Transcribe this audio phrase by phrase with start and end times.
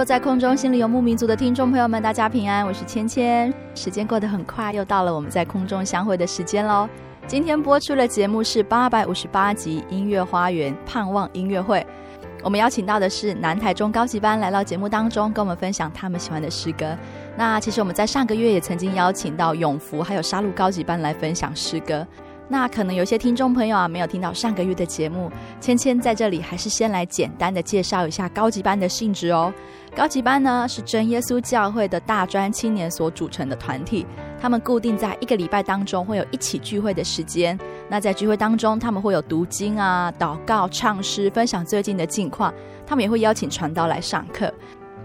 [0.00, 3.52] 坐在空中心里游牧民族的听众朋友们，大家平安，我是芊芊。
[3.74, 6.88] 时间过得很快，又到了我们在空中相会的时间喽。
[7.26, 11.86] 今天播出的节目是八百五十八集音乐花园盼望音乐会。
[12.42, 16.96] 我们邀请到的是南台中高级班来到节目当中，跟我们分享他们喜欢的诗歌。
[17.36, 22.06] 那其实我们在上个月也曾经邀请到永福还有沙鹿高级班来分享诗歌。
[22.48, 29.52] 那可能有些听众朋友啊，没有听到上个月的节目，芊芊在这里还是先来简单的介绍一下高级班的性质哦。
[29.96, 34.06] 高级班呢是真耶稣教会的大专青年所组成的团体，
[34.40, 37.58] 他们固定在一个礼拜当中会有一起聚会的时间。
[37.88, 42.54] 那在聚会当中，他们会有读经啊、祷告、唱诗、分享最近的近况，
[42.86, 44.52] 他们也会邀请传道来上课。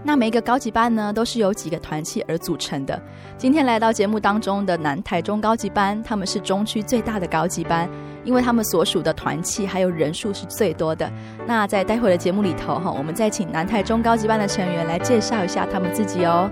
[0.06, 3.02] 那每一个高级班呢，都是由几个团契而组成的。
[3.36, 7.90] 今天来到节目当中的南台中高级班，他们是中区最大的高级班，
[8.22, 11.10] 因为他们所属的团契还有人数是最多的。
[11.44, 16.48] 那在待会的节目里头哈，我们再请南台中高级班的成员来介绍一下他们自己哦。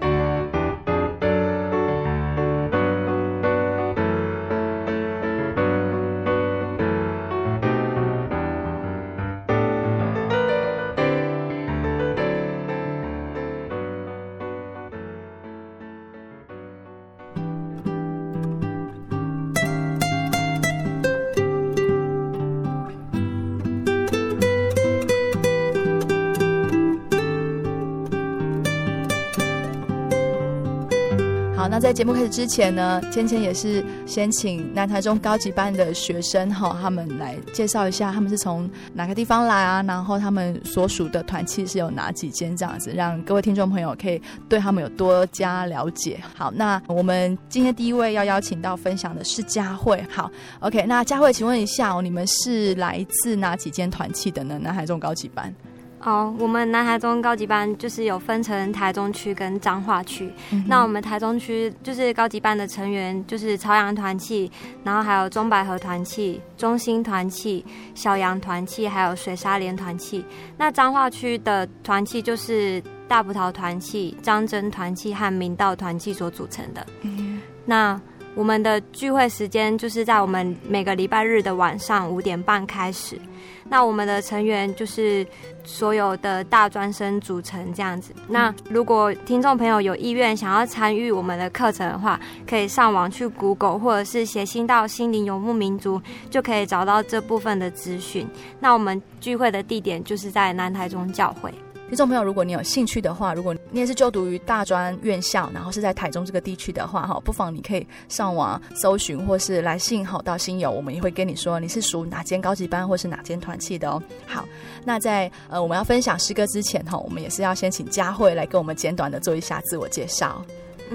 [31.95, 46.19] 节目开始之前呢，芊芊也是先请南台中高级班的学生哈，他们来介绍一下他们是从哪个地方来啊，然后他们所属的团契是有哪几间这样子，让各位听众朋友可以对他们有多加了解。
[46.35, 50.05] 好，那我们今天第一位要邀请到分享的是佳慧。
[50.11, 50.29] 好
[50.59, 54.59] ，OK，那佳慧，请问一下哦，你们是来自哪几间团契的呢？
[54.61, 55.55] 南台中高级班。
[56.05, 60.31] 哦，oh, 我们南台中高级班就是有分成台中区跟彰化区。
[60.53, 64.51] 嗯、那我们台中区就是高级班的成员，就是朝阳团契，
[64.85, 67.65] 然后还有中百合团契、中兴团契、
[67.95, 70.25] 小阳团契，还有水沙连团契。
[70.59, 76.87] 那彰化区的团契就是大葡萄团契、张真团契和明道团契所组成的。
[77.01, 77.99] 嗯、那
[78.35, 83.19] 我们的聚会时间就是在我们每个礼拜日的晚上五点半开始。
[83.67, 85.27] 那我们的成员就是
[85.65, 88.13] 所有的大专生组成这样子。
[88.29, 98.29] 那如果听众朋友有意愿想要参与我们的课程的话，可以上网去 Google 或者是写信到心灵游牧民族，就可以找到这部分的资讯。
[98.61, 101.53] 那我们聚会的地点就是在南台中教会。
[101.87, 114.03] 听众朋友，如果你有兴趣的话，如果你也是就读于大专院校，然后是在台中这个地区的话，哈，不妨你可以上网搜寻，或是来信好到新友，我们也会跟你说你是属哪间高级班，或是哪间团契的哦。
[114.27, 114.45] 好，
[114.85, 120.43] 那在呃我们要分享诗歌之前，哈，我们也是要先请佳慧来跟我们简短的做一下自我介绍。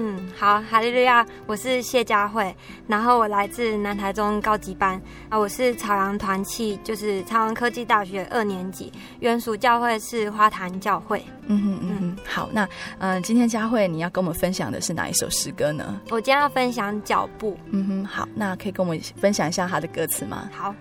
[0.02, 2.56] 嗯，好，哈利路亚，我是谢佳慧，
[2.86, 4.98] 然后我来自南台中高级班
[5.28, 11.22] 啊，我是朝阳团契，就是朝阳科技大学二年级，原属教会是花坛教会。
[11.48, 12.64] 嗯哼嗯哼，好，那
[12.98, 16.00] 嗯、呃，今天佳慧你要跟我们分享的是哪一首诗歌呢？
[16.08, 17.54] 我今天要分享脚步。
[17.66, 20.48] 嗯哼，好，那可以跟我们分享一下它的歌词吗？
[20.50, 20.74] 好，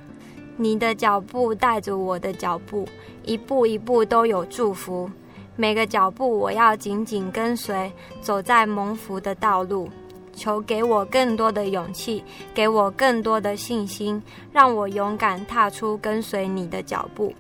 [0.56, 2.88] 你的脚步带着我的脚步，
[3.26, 5.12] 一步一步都有祝福。
[5.60, 7.92] 每个脚步我要紧紧跟随，
[8.22, 9.90] 走在蒙福的道路。
[10.34, 12.24] 求给我更多的勇气，
[12.54, 14.24] 给我更多的信心，
[14.54, 17.34] 让我勇敢踏出跟随你的脚步，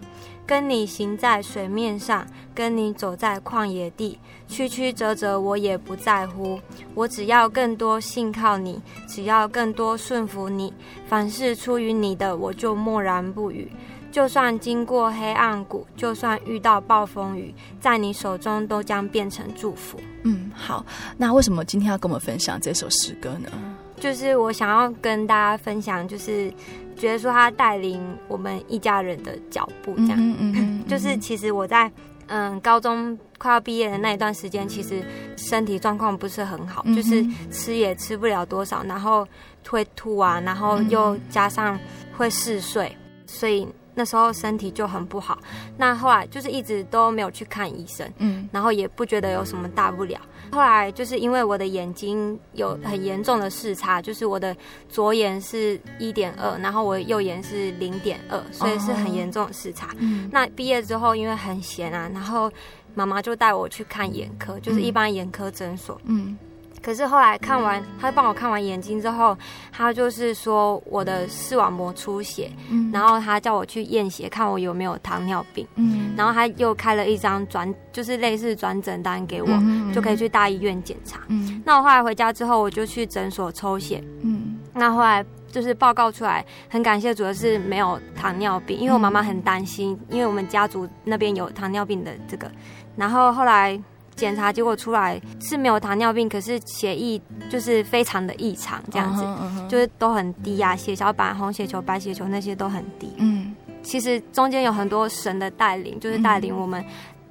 [0.45, 4.19] 跟你行在水面上，跟你走在旷野地，
[4.49, 6.59] 曲曲折折我也不在乎。
[6.93, 10.73] 我只要更多信靠你，只要更多顺服你。
[11.07, 13.71] 凡是出于你的，我就默然不语。
[14.11, 19.99] 就算经过黑暗谷，就算遇到暴风雨，在你手中都将变成祝福。
[20.23, 20.83] 嗯，好。
[21.15, 23.49] 那为什么今天要跟我们分享这首诗歌呢？
[23.99, 26.51] 就是我想要跟大家分享，就是
[26.95, 30.17] 觉得说他带领我们一家人的脚步，这样。
[30.17, 30.87] 嗯嗯，嗯。
[30.87, 31.91] 就是其实我在
[32.27, 35.03] 嗯高中快要毕业的那一段时间，其实
[35.35, 39.27] 身体状况不是很好，嗯，就是吃也吃不了多少，然后
[39.67, 41.79] 会吐啊，然后又加上
[42.17, 42.91] 会嗜睡，
[43.27, 43.67] 所以。
[43.99, 45.37] 那时候身体就很不好，
[45.75, 50.17] 那后来就是一直都没有去看医生，嗯，然后也不觉得有什么大不了。
[50.53, 54.55] 后来就是因为我的眼睛有很严重的视差，就是我的
[54.87, 59.93] 左眼是一点二，然后我的右眼是零点二，所以是很严重的视差。
[59.97, 62.49] 嗯，那毕业之后因为很闲啊，然后
[62.95, 66.37] 妈妈就带我去看眼科，就是一般眼科诊所，嗯。
[66.81, 69.37] 可是后来看完，他帮我看完眼睛之后，
[69.71, 92.49] 他就是说我的视网膜出血，嗯，然后他叫我去验血，看我有没有糖尿病，嗯，然后他又开了一张转，就是类似转诊单给我，嗯，就可以去大医院检查，嗯，那我后来回家之后，我就去诊所抽血，嗯，那后来就是报告出来，很感谢主要是没有糖尿病，因为我妈妈很担心，因为我们家族那边有糖尿病的这个，
[92.95, 93.79] 然后后来。
[94.19, 97.19] 检查结果出来是没有糖尿病，可是血液
[97.49, 99.67] 就是非常的异常，这样子，uh -huh, uh -huh.
[99.69, 103.09] 就是都很低啊，血小板、红血球、白血球那些都很低。
[103.17, 106.83] 嗯，其实中间有很多神的带领，就是带领我们，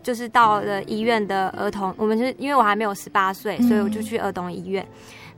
[0.02, 4.86] 就是到了医院的儿童，我们是因为我还没有十八岁，所以我就去儿童医院，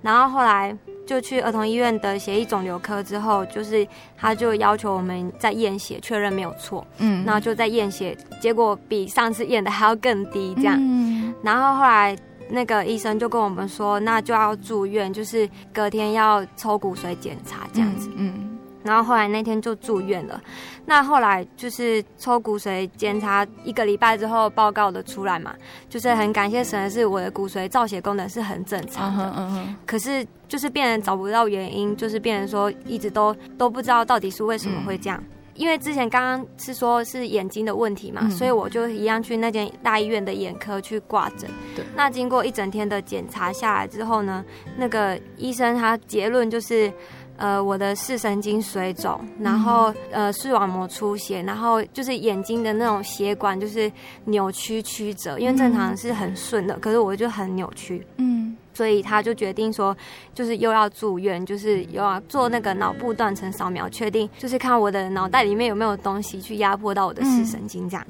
[0.00, 0.76] 然后后来。
[1.06, 3.84] 就去儿童医院的血液肿瘤科之后，就是
[4.16, 6.86] 他就要求我们在验血，确认没有错。
[6.98, 10.76] 嗯，然后就在验血，结果比上次验的还要更低，这样。
[10.78, 12.16] 嗯，然后后来
[12.48, 18.08] 那个医生就跟我们说，那就要住院，就是隔天要抽骨髓检查这样子。
[18.16, 18.34] 嗯。
[18.36, 20.40] 嗯然后后来那天就住院了，
[20.86, 25.54] 那后来就是抽骨髓检查一个礼拜之后报告的出来嘛，
[25.86, 35.22] 就是很感谢神的是我的骨髓造血功能是很正常的，嗯嗯，可是就是病人找不到原因，就是病人说一直都都不知道到底是为什么会这样，
[35.54, 44.44] 因为之前刚刚是说是眼睛的问题嘛，所以我就一样去那间大医院的眼科去挂诊，对，那经过一整天的检查下来之后呢，
[44.76, 46.92] 那个医生他结论就是。
[47.42, 53.90] 呃，我的视神经水肿，然后呃视网膜出血，然后就是眼睛的那种血管就是
[54.26, 58.06] 扭曲曲折，因为正常是很顺的，可是我就很扭曲。
[58.18, 58.54] 嗯。
[58.72, 59.96] 所以他就决定说，
[60.34, 68.06] 就是又要住院，就是又要做那个脑部断层扫描，确定就是看我的脑袋里面有没有东西去压迫到我的视神经这样，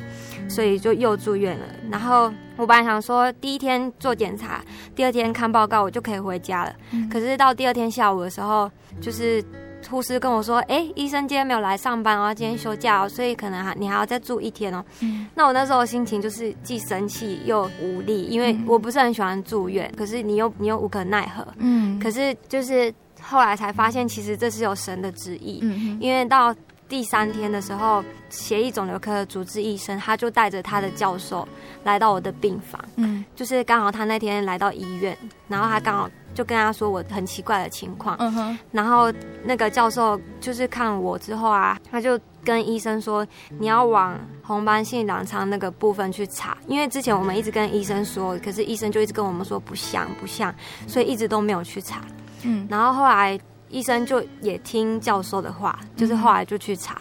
[0.49, 1.65] 所以就又住院了。
[1.91, 4.63] 然后我本来想说，第一天做检查，
[4.95, 6.75] 第二天看报告，我就可以回家了。
[7.11, 8.71] 可是到第二天下午的时候，
[9.01, 9.43] 就是。
[9.91, 14.85] 护士跟我说：“哎、欸，医生今天没有来上班哦，今天休假哦，所以可能还你还要再住一天哦。
[15.01, 21.47] 嗯”那我那时候心情就是既生气又无力，因为我不是很喜欢住院，可是你又你又无可奈何。
[21.59, 25.59] 嗯，可是就是后来才发现，其实这是有神的旨意。
[25.63, 26.55] 嗯，因为到
[26.91, 31.49] 第三天的时候，协议肿瘤科的主治医生他就带着他的教授
[31.85, 32.85] 来到我的病房。
[32.97, 35.17] 嗯，就是刚好他那天来到医院，
[35.49, 36.11] 然后他刚好。
[36.33, 43.27] 就跟他说我很奇怪的情况，嗯哼，然后那个教授就是看我之后啊，他就跟医生说，
[43.59, 50.55] 你要往红斑性狼疮那个部分去查，因为之前我们一直跟医生说，可是医生就一直跟我们说不像不像，
[50.87, 52.01] 所以一直都没有去查，
[52.45, 53.39] 嗯，然后后来
[53.71, 57.01] 医生就也听教授的话，就是后来就去查，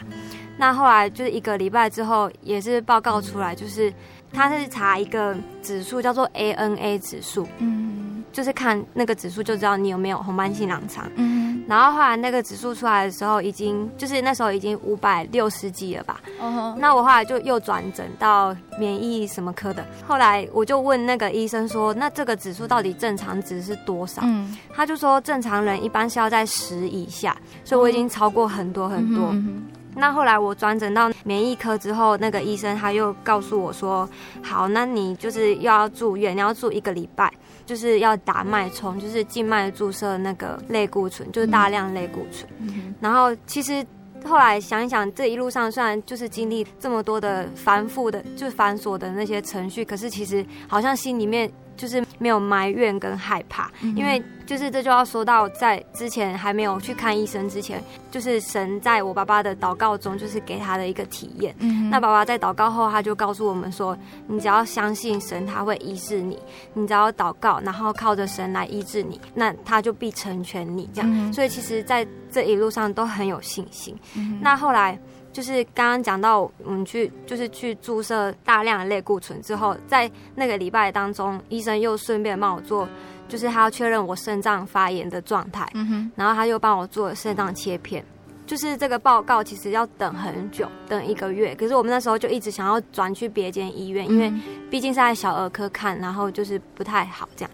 [0.58, 3.94] 那后来就是一个礼拜之后，也是报告出来，就是
[4.32, 8.09] 他是查一个指数叫做 ANA 指数，嗯。
[8.32, 11.06] 就是看那个指数就知道你有没有红斑性狼疮。
[11.16, 16.22] 嗯，然后后来那个指数出来的时候，已经就是那时候已经五百六十几了吧。
[16.40, 16.76] 哦。
[16.80, 19.86] 那我后来就又转诊到免疫什么科的。
[20.08, 24.56] 后来我就问那个医生说：“那这个指数到底正常值是多少？”嗯。
[24.74, 29.30] 他就说正常人一般是要在十以下，所以我已经超过很多很多。
[29.32, 29.64] 嗯。
[29.96, 34.08] 那后来我转诊到免疫科之后，那个医生他又告诉我说
[34.42, 37.32] ：“好，那你就是又要住院，你要住一个礼拜。”
[37.66, 42.50] 就是要打脉冲，就是静脉注射那个类固醇，就是大量类固醇。
[42.60, 43.86] 嗯、然后其实
[44.26, 51.52] 后来想一想，这一路上虽然就是经历这么多的繁复的，就是繁琐的那些程序，可是其实好像心里面。
[51.80, 57.82] 就是没有埋怨跟害怕，因为就是这就要说到在之前还没有去看医生之前，
[58.12, 61.56] 就是神在我爸爸的祷告中，就是给他的一个体验。
[61.90, 66.36] 那爸爸在祷告后，他就告诉我们说：“你只要相信神，他会医治你；
[66.74, 73.98] 你只要祷告，然后靠着神来医治你，那他就必成全你。”这样，所以其实在这一路上都很有信心。
[74.42, 75.00] 那后来。
[75.32, 82.88] 就是刚刚讲到，我们去就是去注射大量的类固醇之后，在那个礼拜当中，医生又顺便帮我做，
[83.28, 88.04] 就是他要确认我肾脏发炎的状态，嗯哼，然后他又帮我做肾脏切片，
[88.48, 94.34] 就是这个报告其实要等很久，等一个月，可是我们那时候就一直想要转去别间医院，因为
[94.70, 97.52] 毕竟是在小儿科看，然后就是不太好这样，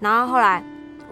[0.00, 0.62] 然后后来。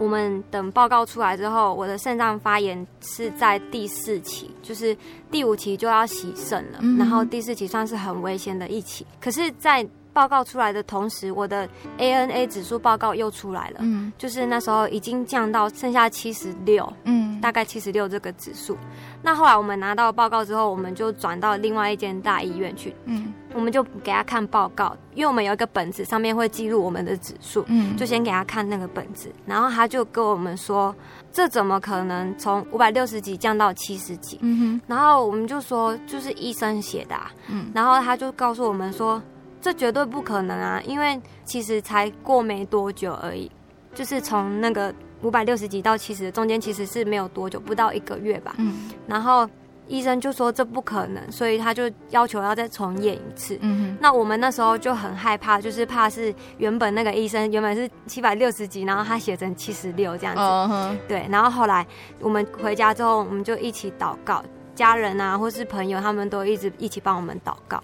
[0.01, 4.97] 我们等报告出来之后，我的肾脏发炎是在第四期，就是
[5.31, 9.07] 第五期就要洗肾了，嗯、然后第四期算是很危险的一期。
[9.21, 18.77] 可是，在报告出来的同时，我的 ANA 指数报告又出来了，嗯，就是那时候已经降到剩下七十六，嗯，大概七十六这个指数。
[19.23, 23.33] 那后来我们拿到报告之后，我们就转到另外一间大医院去，嗯。
[23.53, 30.95] 我们就给他看报告，因为我们有一个本子，上面会记录我们的指数，嗯，就先给他看那个本子，然后他就跟我们说，
[31.33, 34.39] 这怎么可能从五百六十几降到七十几？
[34.41, 39.21] 嗯哼，然后我们就说，就是医生写的啊，嗯，然后他就告诉我们说，
[39.61, 43.51] 这绝对不可能啊，因为其实才过没多久而已，
[43.95, 49.49] 就是从那个五百六十几到七十中间，其实是没有多久，不到一个月吧，嗯，然后。
[49.89, 53.59] 医生就说这不可能，所以他就要求要再重演一次。
[53.61, 60.41] 嗯哼，那我们那时候就很害怕，就是怕是原本那个医生原本是七百六十几，然后他写成七十六这样子。
[60.41, 60.97] Uh.
[61.09, 61.85] 对，然后后来
[62.21, 64.41] 我们回家之后，我们就一起祷告，
[64.77, 67.83] 家人啊或是朋友他们都一直一起帮我们祷告。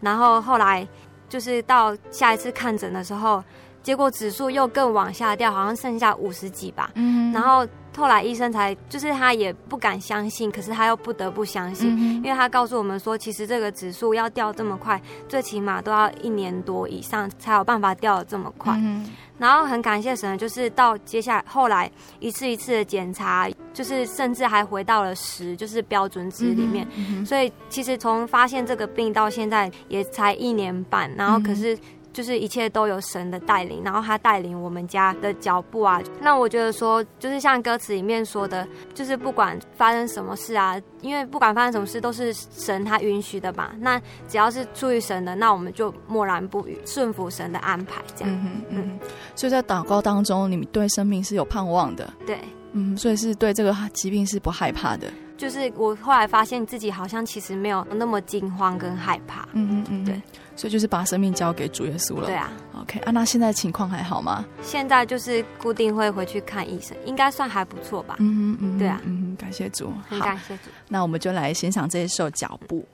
[0.00, 0.86] 然后后来
[1.28, 3.42] 就是到下一次看诊的时候，
[3.82, 6.90] 结果指数又更往下掉，好像剩下五十几吧。
[6.94, 7.66] 嗯，然后。
[7.98, 18.72] 后来医生才，就是他也不敢相信，可是他又不得不相信，嗯、因为他告诉我们说，其实这个指数要掉这么快，最起码都要一年多以上才有办法掉得这么快。
[18.76, 19.04] 嗯、
[19.36, 21.90] 然后很感谢神，就是到接下来后来
[22.20, 26.86] 一次一次的检查，就是甚至还回到了十，就是标准值里面。
[27.26, 31.76] 所以其实从发现这个病到现在也才一年半，然后可是。
[32.18, 36.02] 就是一切都有神的带领，然后他带领我们家的脚步啊。
[36.20, 43.70] 那我觉得说，就是像歌词里面说的，就是不管发生什么事啊，因为不管发生什么事都是神他允许的嘛。
[43.78, 48.02] 那只要是出于神的，那我们就默然不语，顺服神的安排。
[48.16, 48.82] 这样，嗯嗯。
[48.82, 48.98] 嗯，
[49.36, 52.12] 所以在祷告当中，你们对生命是有盼望的。
[52.26, 52.36] 对，
[52.72, 55.06] 嗯，所以是对这个疾病是不害怕的。
[55.36, 59.46] 就是我后来发现自己好像其实没有那么惊慌跟害怕。
[59.52, 60.20] 嗯嗯嗯，对。
[60.58, 62.26] 所以就是把生命交给主耶稣了。
[62.26, 62.50] 对啊
[62.80, 64.44] ，OK 啊，那现在情况还好吗？
[64.60, 68.16] 现在就是固定会回去看医生，应该算还不错吧。
[68.18, 70.64] 嗯嗯嗯，对啊，嗯，感谢主，很感谢主。
[70.88, 72.84] 那我们就来欣赏这一首脚步。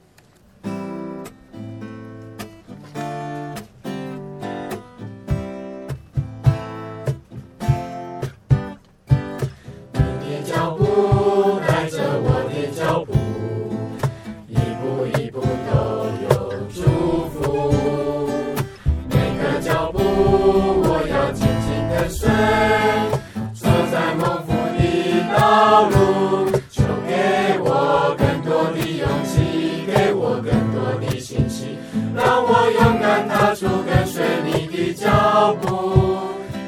[33.15, 36.19] 管踏出跟随你的脚步，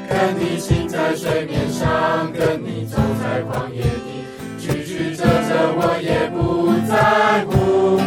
[0.07, 4.23] 跟你行在水面上，跟你走在旷野里，
[4.57, 7.99] 曲曲折折我也不在乎。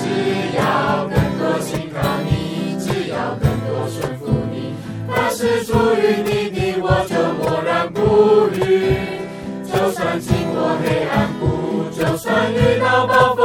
[0.00, 4.72] 只要更多信靠你，只要更多顺服你，
[5.06, 8.96] 那是属于你的，我就默然不语。
[9.70, 13.35] 就算经过黑暗谷，就算遇到暴风。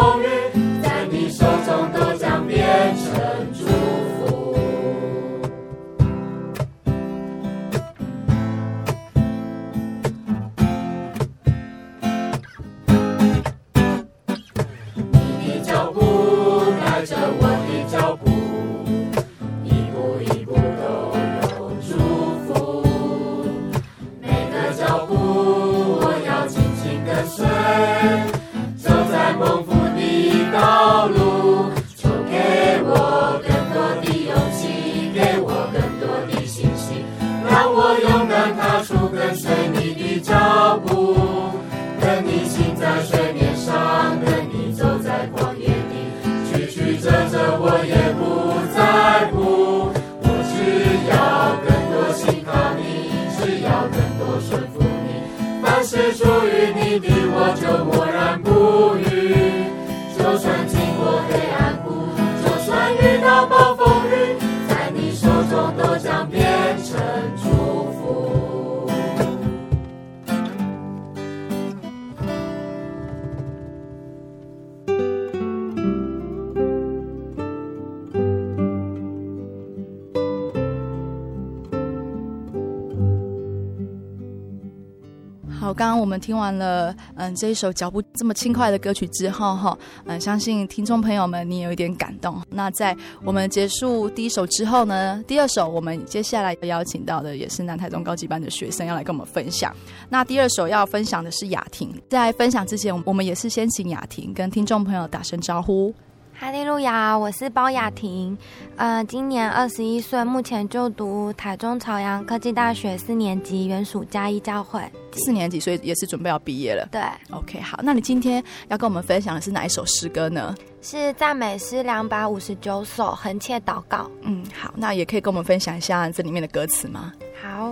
[86.12, 92.38] 我们听完了，嗯，这一首脚步这么轻快的歌曲之后，哈，嗯，相信听众朋友们你也有一点感动。
[92.50, 99.74] 那在我们结束第一首之后呢，第二首我们接下来邀请到的也是南台中高级班的学生要来跟我们分享。
[100.10, 105.96] 那第二首要分享的是雅婷，在分享之前，我们也是先请雅婷跟听众朋友打声招呼。
[106.41, 108.36] 哈利路亚，我是包雅婷，
[108.75, 114.81] 呃，今年二十一岁，目前就读台中朝阳科技大学四年级原属加一教会。
[115.13, 116.89] 四年级，所以也是准备要毕业了。
[116.91, 120.55] 对，OK，好，那你今天要跟我们分享的是哪一首诗歌呢？
[120.81, 124.10] 是赞美诗两百五十九首，恒切祷告。
[124.24, 127.13] 嗯，好，那也可以跟我们分享一下这里面的歌词吗？
[127.39, 127.71] 好，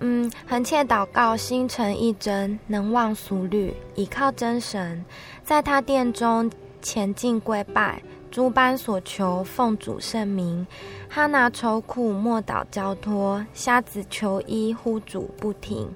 [0.00, 5.04] 嗯，恒切祷告，心诚意真，能忘俗虑，倚靠真神，
[5.44, 6.50] 在他殿中。
[6.80, 10.66] 前进跪拜，诸般所求奉主圣名。
[11.08, 15.88] 哈拿愁苦莫祷交托，瞎子求医呼主不停。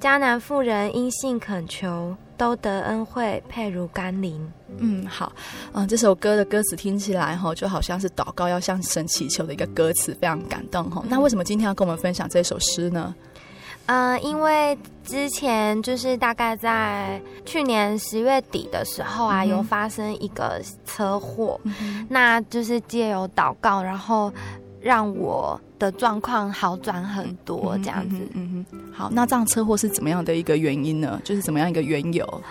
[0.00, 4.50] 迦南妇人因信恳求，都得恩惠配如甘霖。
[4.78, 5.30] 嗯，好，
[5.72, 11.04] 嗯，这首歌的歌词听起来哈，就好像是祷告要向神祈求的一个歌词，非常感动哈。
[11.06, 13.14] 那为什么今天要跟我们分享这首诗呢？
[13.90, 24.32] 呃，因为之前就是大概在去年十月底的时候啊，嗯、有发生一个车祸，嗯、那就是借由祷告，然后
[24.80, 28.16] 让我的状况好转很多，这样子。
[28.34, 31.20] 嗯嗯，嗯，好，那这样车祸是怎么样的一个原因呢？
[31.24, 32.42] 就是怎么样一个缘由？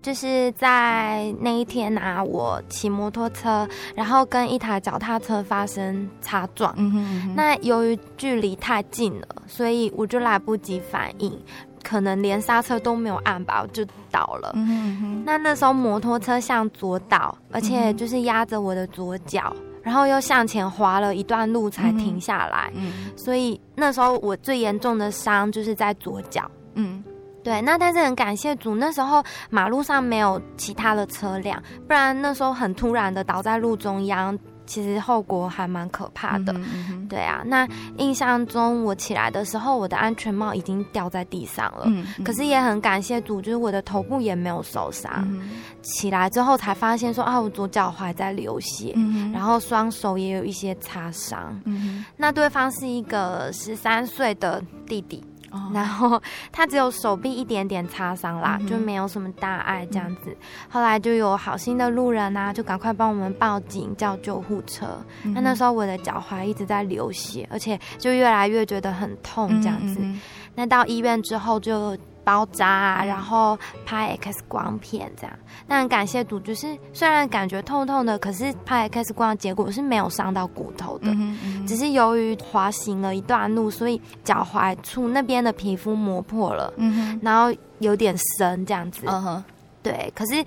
[0.00, 6.72] 就是在那一天啊，我骑摩托车，然后跟一台脚踏车发生擦撞。
[6.76, 7.34] 嗯哼嗯哼。
[7.34, 11.36] 那由于距离太近了，所以我就来不及反应，
[11.82, 14.52] 可能连刹车都没有按吧，我就倒了。
[14.54, 15.22] 嗯哼嗯哼。
[15.26, 22.70] 那那时候摩托车向左倒，而且就是压着我的左脚，然后又向前滑了一段路才停下来。
[22.74, 23.18] 嗯哼。
[23.18, 26.48] 所以那时候我最严重的伤就是在左脚。
[26.74, 27.02] 嗯。
[27.48, 36.52] 对，那但是很感谢主，那时候马路上没有其他的车辆，不然那时候很突然的倒在路中央，其实后果还蛮可怕的。
[36.52, 45.10] 嗯嗯、对啊，那印象中我起来的时候，我的安全帽已经掉在地上了，嗯嗯、可是也很感谢主，就是我的头部也没有受伤。
[45.30, 45.48] 嗯、
[45.80, 51.58] 起来之后才发现说啊，我左脚踝在流血，嗯、然后双手也有一些擦伤。
[51.64, 55.24] 嗯、那对方是一个十三岁的弟弟。
[55.50, 55.60] Oh.
[55.74, 56.20] 然后
[56.52, 58.68] 他只有手臂一点点擦伤啦，mm hmm.
[58.70, 60.26] 就没有什么大碍这样子。
[60.26, 60.68] Mm hmm.
[60.68, 64.86] 后来就有好心的路人啊，就赶快帮我们报警叫救护车。
[65.22, 65.40] 那、mm hmm.
[65.42, 69.98] 那时候我的脚踝一直在流血，而且就越来越觉得很痛这样子。
[70.00, 70.20] Mm hmm.
[70.54, 71.96] 那到医院之后就。
[72.28, 75.34] 包扎啊，然后拍 X 光片这样。
[75.66, 89.06] 那很感谢主，就是虽然感觉痛痛的，可是拍 X 光的结果是没有伤到骨头的，嗯嗯，只是由于滑行了一段路，所以脚踝处那边的皮肤磨破了，嗯，然后有点深这样子。
[89.06, 89.44] 嗯哼，
[89.82, 90.44] 对，可是。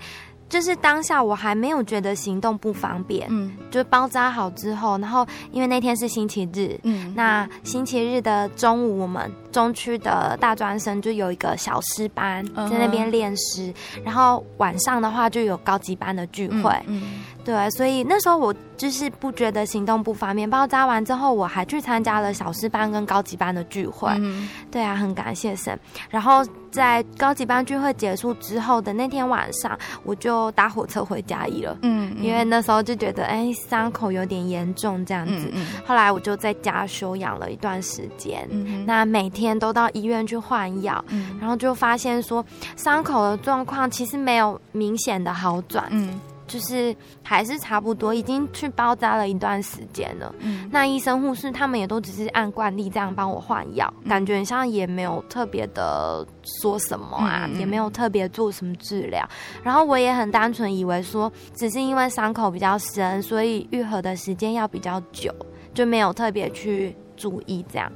[0.52, 13.72] 就是当下我还没有觉得行动不方便，嗯，就包扎好之后，然后因为那天是星期日，嗯，那星期日的中午，我们中区的大专生就有一个小诗班在那边练诗，
[14.04, 25.78] 然后晚上的话就有高级班的聚会，嗯，对，所以那时候我就是不觉得行动不方便，包扎完之后我还去参加了小诗班跟高级班的聚会，嗯，对啊，很感谢神，
[26.10, 26.44] 然后。
[26.72, 31.76] 在高级班聚会结束之后的那天晚上，我就搭火车回嘉义了。
[31.82, 35.52] 嗯，嗯，因为那时候就觉得，哎，伤口有点严重这样子。
[35.84, 38.48] 后来我就在家休养了一段时间。
[38.86, 41.04] 那每天都到医院去换药。
[41.08, 42.44] 嗯，然后就发现说，
[42.76, 45.86] 伤口的状况其实没有明显的好转。
[45.90, 46.20] 嗯。
[46.44, 50.34] 就是还是差不多，已经去包扎了一段时间了。
[50.40, 56.26] 嗯，那医生护士他们也都只是按惯例这样帮我换药，嗯、感觉像也没有特别的
[56.60, 59.26] 说什么啊，也没有特别做什么治疗。
[59.62, 65.34] 然后我也很单纯以为说，只是因为伤口比较深，所以愈合的时间要比较久，
[65.72, 67.90] 就没有特别去注意这样。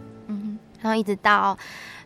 [0.81, 1.57] 然后一直到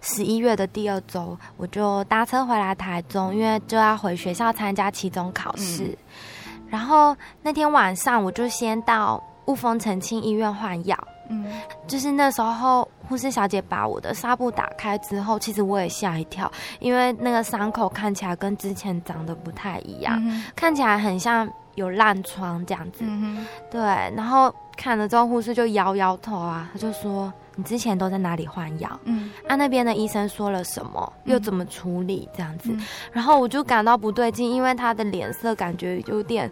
[0.00, 5.85] 十一月的第二周，我就搭车回来台中，因为就要回学校参加期中考试。
[5.85, 5.96] 嗯
[6.70, 10.96] 然后那天晚上，我就先到雾峰澄清医院换药，
[11.28, 11.44] 嗯，
[11.88, 22.98] 就是那时候护士小姐把我的纱布打开之后，其实我也吓一跳，因为那个伤口看起来跟之前长得不太一样，嗯、看起来很像有烂疮这样子。
[23.00, 27.33] 嗯、对，然后看了之后，护士就摇摇头啊，他就说。
[27.56, 29.00] 你之前都在哪里换药？
[29.04, 31.12] 嗯，啊，那边的医生说了什么？
[31.24, 32.28] 又怎么处理？
[32.34, 32.80] 这样子，嗯、
[33.12, 36.50] 然后我就感到不对劲，因为他的脸色感觉有点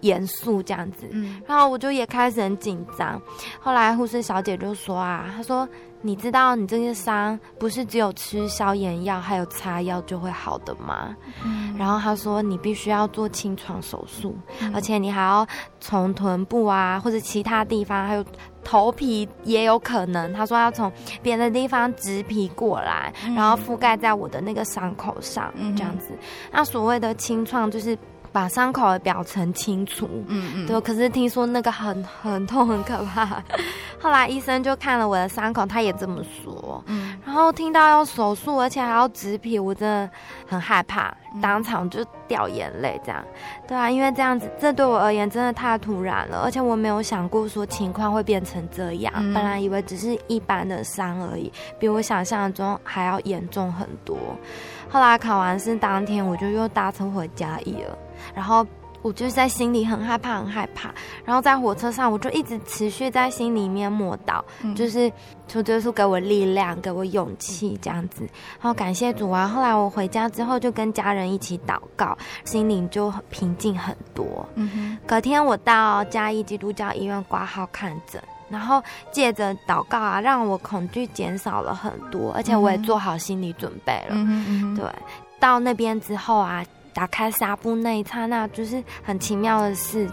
[0.00, 3.20] 严肃，这样子，嗯，然后我就也开始很紧张。
[3.60, 5.68] 后来护士小姐就说啊，她说。
[6.00, 11.14] 你知道你这些伤不是只有吃消炎药还有擦药就会好的吗？
[11.44, 15.46] 嗯，然后他说你必须要做清创手术，嗯，而且你还要
[15.80, 18.24] 从臀部啊或者其他地方，还有
[18.62, 20.32] 头皮也有可能。
[20.32, 20.90] 他说要从
[21.22, 26.10] 别的地方植皮过来，嗯，然后覆盖在我的那个伤口上，嗯，这样子。
[26.52, 27.98] 那所谓的清创就是。
[28.32, 30.80] 把伤口的表层清除，嗯嗯，对。
[30.80, 33.42] 可是听说那个很很痛很可怕。
[34.00, 36.82] 后来医生就看了我的伤口，他也这么说。
[36.86, 40.08] 嗯，然后听到要手术，而且还要植皮，我真的
[40.46, 41.12] 很害怕，
[41.42, 43.00] 当场就掉眼泪。
[43.04, 43.24] 这样，
[43.66, 49.12] 对啊，因为这样子，这对我而言真的太突然了，而且我没有想过说情况会变成这样。
[49.16, 54.16] 嗯，本来以为只是一般的伤而已，比我想象中还要严重很多。
[54.88, 57.98] 后来考完试当天，我就又搭车回嘉义了。
[58.38, 58.64] 然后
[59.02, 60.94] 我就是在心里很害怕，很害怕。
[61.24, 65.10] 然后在火车上，我就一直持续在心里面默祷，嗯、就是
[65.48, 68.22] 求耶稣给我力量，给我勇气，这样子。
[68.60, 69.48] 然后感谢主啊！
[69.48, 74.48] 后来我回家之后，就跟家人一起祷告，心里就很平静很多。
[74.54, 74.98] 嗯哼。
[75.04, 78.22] 隔天我到嘉义基督教医院挂号看诊。
[78.50, 84.12] 然后借着祷告啊，让我恐惧减少了很多，而且我也做好心理准备了。
[84.12, 84.84] 嗯嗯，对，
[85.38, 86.64] 到那边之后啊，
[86.98, 90.10] 打开纱布那一刹那，就是很奇妙的事。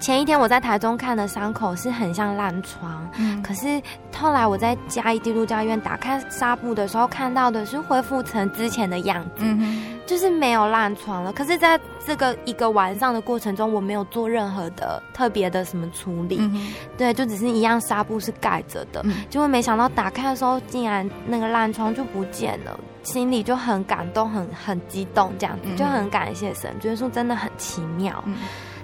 [0.00, 3.80] 前一天我在台中看的伤口是很像烂疮，嗯，可是
[4.16, 11.30] 后来我在嘉义基督教医院打开纱布的时候，看到的是恢复成之前的样子，嗯，就是没有烂疮了。
[11.32, 28.22] 可是在这个一个晚上的过程中，我没有做任何的特别的什么处理，嗯，对，就只是一样纱布是盖着的，嗯，结果没想到打开的时候，竟然那个烂疮就不见了，心里就很感动，很很激动，这样子就很感谢神，觉得说真的很奇妙。
[28.26, 28.36] 嗯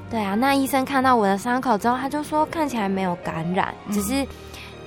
[0.08, 4.26] 对啊，那医生看到我的伤口之后，他就说看起来没有感染，嗯、只是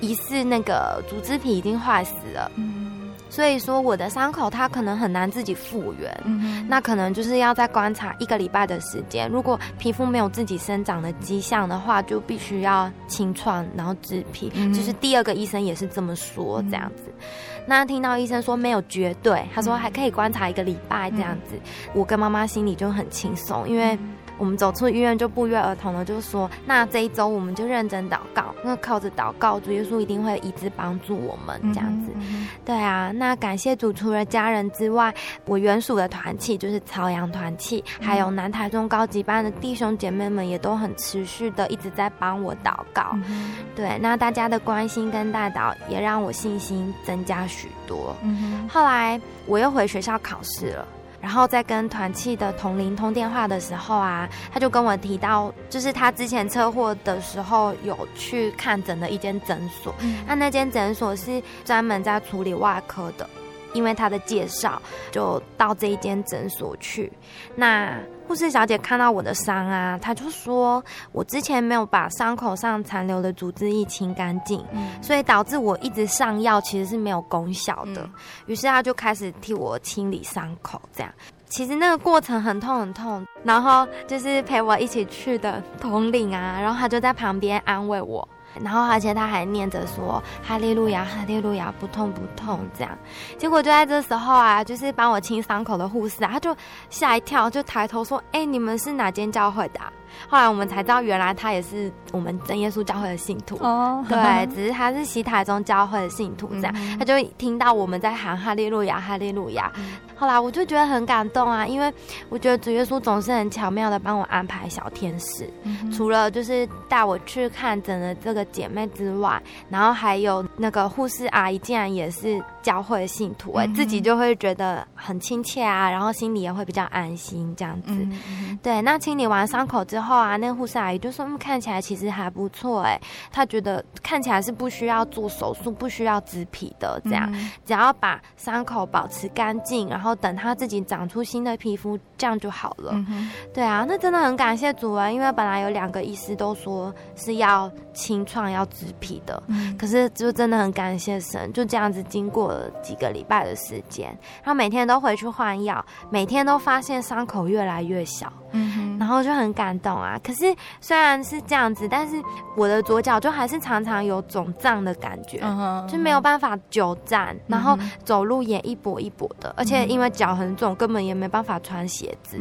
[0.00, 2.50] 疑似那个组织皮已经坏死了。
[2.56, 6.10] 嗯，所以说我的伤口它可能很难自己复原。
[6.24, 9.28] 嗯，那可能就是要再观察一个礼拜的时间。
[9.28, 14.50] 如果皮肤没有自己生长的迹象的话，就必须要清创，然后植皮。
[14.54, 17.04] 嗯，就是第二个医生也是这么说，这样子。
[17.08, 17.24] 嗯、
[17.66, 23.98] 那听到医生说没有绝对，他说还可以观察一个礼拜这样子，嗯、我跟妈妈心里就很轻松，因为。
[24.40, 32.10] 我们走出医院就不约而同的就说，那这一周我们就认真祷告，那靠着祷告，主耶稣一定会一直帮助我们这样子。
[32.14, 43.10] 嗯、对啊，那感谢主，除了家人之外，我原属的团契就是朝阳团契，还有南台中高级班的弟兄姐妹们也都很持续的一直在帮我祷告。
[43.28, 48.16] 嗯、对，那大家的关心跟带导也让我信心增加许多。
[48.22, 50.88] 嗯、后来我又回学校考试了。
[51.20, 63.28] 然后在跟团契的同龄通电话的时候啊，他就跟我提到，就是他之前车祸的时候有去看诊的一间诊所，嗯，那那间诊所是专门在处理外科的。
[63.72, 67.12] 因为他的介绍，就到这一间诊所去。
[67.54, 67.96] 那
[68.30, 78.02] 护士小姐看到我的伤啊，她就说我之前没有把伤口上残留的组织液清干净，嗯，所以导致我一直上药其实是没有功效的。
[78.02, 78.12] 嗯，
[78.46, 81.12] 于是她就开始替我清理伤口，这样。
[81.46, 88.28] 其实那个过程很痛很痛，然后就是陪我一起去的统领啊，然后他就在旁边安慰我。
[88.58, 92.98] 然后，而且他还念着说：“哈利路亚，哈利路亚，不痛不痛。”这样，
[93.38, 96.56] 结果就在这时候啊，就是帮我清伤口的护士啊，他就
[96.88, 99.92] 吓一跳，就抬头说：“哎，你们是哪间教会的啊？”
[100.28, 103.56] 后来我们才知道，原来他也是我们真耶稣教会的信徒。
[103.60, 109.70] 哦，对，只是他是西台中教会的信徒，这样，嗯、他就听到我们在喊“哈利路亚，哈利路亚”。
[109.78, 109.92] 嗯。
[110.16, 111.90] 后来我就觉得很感动啊，因为
[112.28, 127.92] 我觉得主耶稣总是很巧妙的帮我安排小天使，嗯、除了就是带我去看诊的这个姐妹之外，然后还有那个护士阿姨，竟然也是教会的信徒，哎、嗯，自己就会觉得很亲切啊，然后心里也会比较安心这样子。
[127.92, 132.98] 嗯、对，那清理完伤口之候啊，那护士阿姨就说：“嗯，看起来其实还不错哎。”
[133.30, 142.92] 她觉得看起来是不需要做手术、不需要植皮的，这样、嗯、只要把伤口保持干净，然后等它自己长出新的皮肤，这样就好了。
[142.94, 154.08] 嗯、对啊，那真的很感谢主人，因为本来有两个医师都说是要清创、要植皮的，嗯、可是就真的很感谢神，就这样子经过了几个礼拜的时间，
[154.42, 158.32] 然后每天都回去换药，每天都发现伤口越来越小。
[158.52, 160.18] 嗯哼，然后就很感动啊。
[160.22, 162.22] 可是虽然是这样子，但是
[162.56, 165.40] 我的左脚就还是常常有肿胀的感觉，
[165.88, 172.38] 就没有办法久站，然后走路也一跛一跛的，而且因为脚很肿，根本也没办法穿鞋子。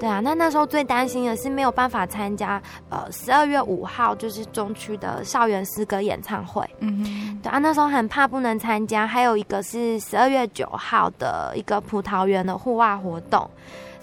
[0.00, 0.20] 对啊。
[0.20, 6.68] 那那时候最担心的是没有办法参加呃十二月五号就是中区的校园诗歌演唱会。
[6.80, 9.06] 嗯哼，对啊，那时候很怕不能参加。
[9.06, 13.48] 还有一个是十二月九号的一个葡萄园的户外活动。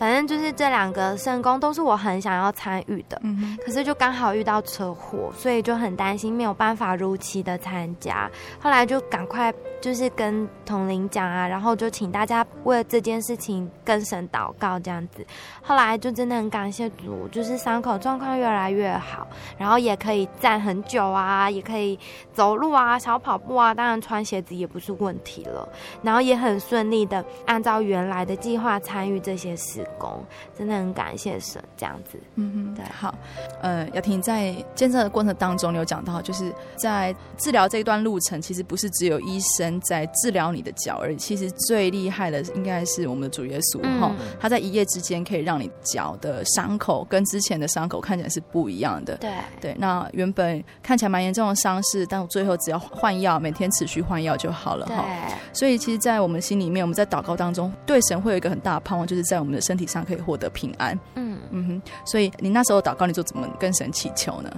[0.01, 8.27] 反正就是这两个圣工都是我很想要参与的，嗯、可是就刚好遇到车祸，所以就很担心没有办法如期的参加。
[8.59, 15.23] 后来就赶快就是跟同灵讲啊，然后就请大家为了这件事情跟神祷告这样子。
[15.61, 21.99] 后来就真的很感谢主，就是伤口状况越来越好，然后也可以站很久啊，也可以
[22.33, 25.69] 走路啊，小跑步啊，当然穿鞋子也不是问题了。
[26.01, 29.87] 然后也很顺利的按照原来的计划参与这些事。
[29.97, 30.23] 工
[30.57, 33.13] 真的很感谢神，这样子，嗯哼，对，好，
[33.61, 49.31] 呃，雅婷在见证的过程当中，你有讲到，就是在治疗这一段路程，其实不是只有医生在治疗你的脚而已，其实最厉害的应该是我们的主耶稣哈，嗯、他在一夜之间可以让你脚的伤口跟之前的伤口看起来是不一样的，对。
[49.59, 55.35] 对，那原本看起来蛮严重的伤势，但我最后只要换药，每天持续换药就好了哈，对。
[55.53, 60.97] 所以其实，在我们心里面，我们在祷告当中，对神会有一个很大的盼望，就是在我们的身体上可以获得平安。
[61.15, 64.49] 嗯嗯哼，所以你那时候祷告，你就怎么跟神祈求呢？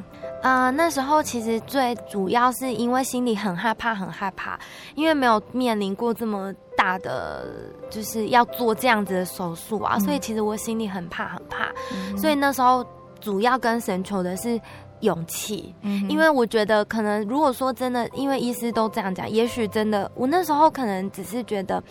[0.41, 4.59] 呃，那时候其实最主要是因为心里很害怕，很害怕，
[4.95, 7.45] 因为没有面临过这么大的，
[7.89, 11.71] 就是要做这样子的手术啊，嗯、所以其实我心里很怕，很怕。
[11.93, 12.85] 嗯、所以那时候
[13.19, 14.59] 主要跟神求的是。
[15.03, 21.81] 勇气，嗯因为我觉得可能如果说真的，因为医师都这样讲，也许真的，我那时候可能只是觉得，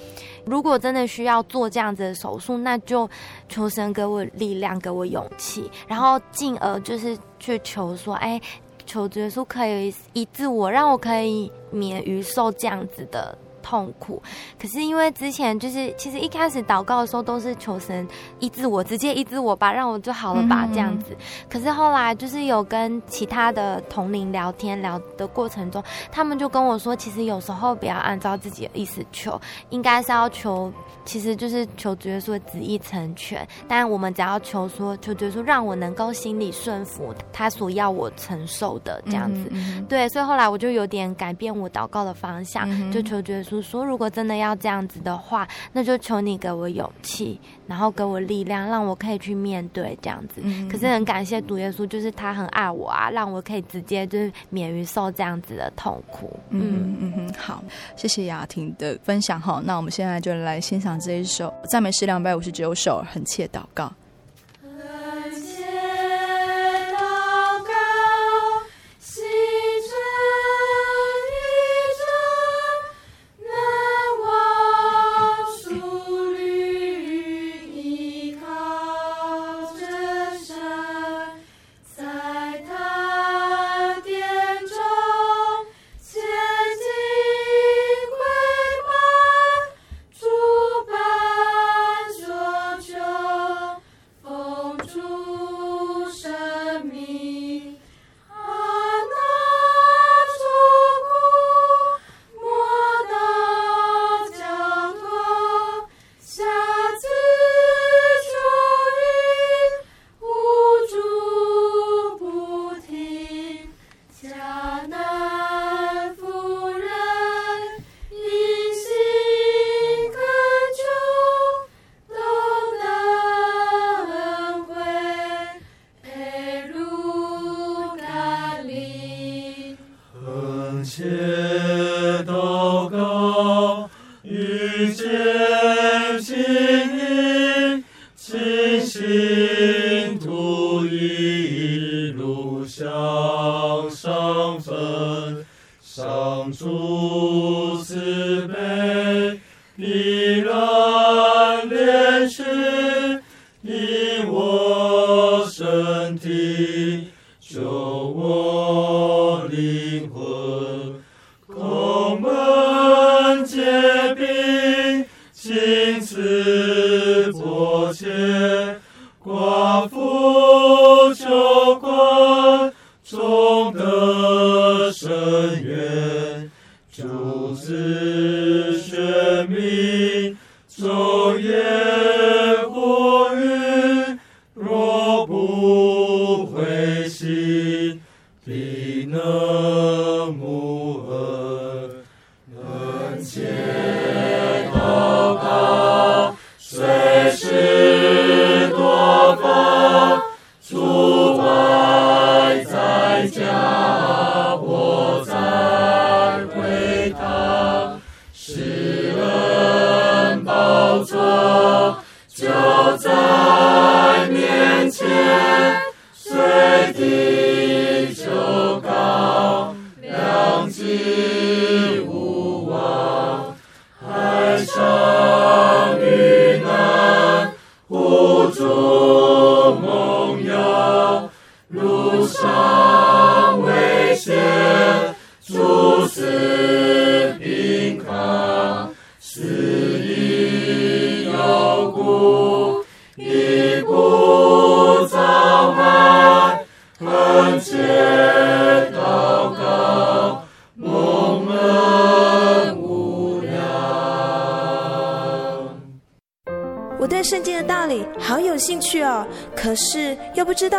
[0.45, 3.09] 如果真的需要做这样子的手术，那就
[3.49, 8.41] 求神给我力量，给我勇气，然后进而就是去求说，哎，
[8.87, 13.37] 求耶稣可以医治我，让我可以免于受这样子的。
[13.63, 14.23] 痛苦，
[14.61, 18.07] 可是因为之前就是其实一开始祷告的时候都是求神
[18.41, 21.17] 医治我，直接医治我吧，让我就好了吧，这样子。
[21.49, 30.73] 可是后来就是有跟其他的同龄聊天聊的过程中，他们就跟我说，其实有时候不要按照自己的意思求，应该是要求，
[31.05, 33.47] 其实就是求主耶稣的旨意成全。
[33.69, 39.51] 但我们只要求说，求主耶稣让我能够心里顺服他所要我承受的这样子。
[39.89, 43.52] 对，所以后来我就有点改变我祷告的方向，就求主耶稣。
[43.61, 50.41] 说，如果真的要这样子的话，那就求你给我勇气，然后给我力量，让我可以去面对这样子。
[50.45, 56.39] 嗯、可是很感谢主耶稣，就是他很爱我啊，让我可以直接就是免于受这样子的痛苦。
[56.51, 57.63] 嗯嗯嗯，好，
[57.97, 59.61] 谢谢雅婷的分享哈。
[59.65, 63.93] 那我们现在就来欣赏这一首赞美诗两百五十九首，很切祷告。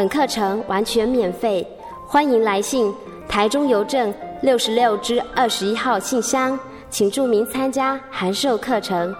[0.00, 1.62] 本课程完全免费，
[2.06, 2.90] 欢迎来信
[3.28, 4.10] 台中邮政
[4.40, 6.58] 六十六支二十一号信箱，
[6.88, 9.14] 请注明参加函授课程。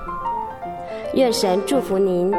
[1.13, 2.33] 愿神祝福您。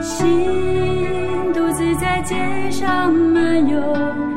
[0.00, 2.36] 心独自在街
[2.70, 3.76] 上漫游，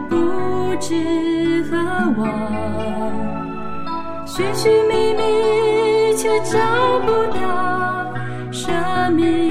[0.09, 1.77] 不知何
[2.17, 2.27] 往，
[4.25, 6.57] 寻寻觅觅却找
[7.05, 8.11] 不到
[8.51, 9.50] 生命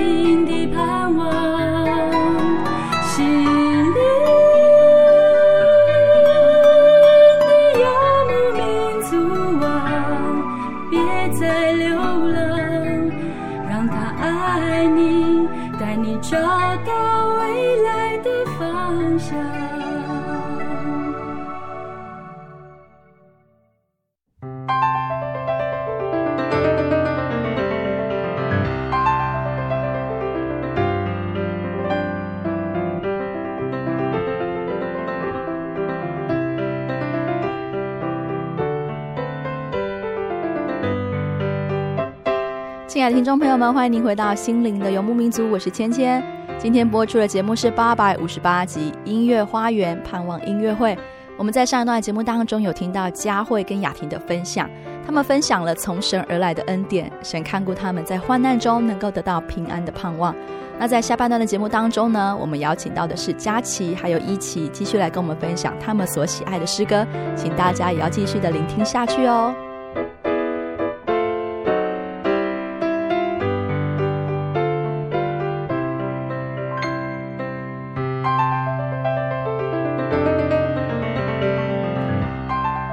[43.12, 46.22] 听众朋友们，欢迎您回到心灵的游牧民族，我是芊芊。
[46.58, 50.96] 今天播出的节目是八百五十八集音乐花园盼望音乐会。
[51.36, 54.70] 我们在上一段节目当中有听到佳慧跟雅婷的分享，
[55.04, 60.34] 他们分享了从神而来的恩典，神看顾他们在患难中能够得到平安的盼望。
[60.78, 69.52] 那在下半段的节目当中呢，我们邀请到的是佳琪还有一琪，继续来跟我们分享他们所喜爱的诗歌，请大家也要继续的聆听下去哦。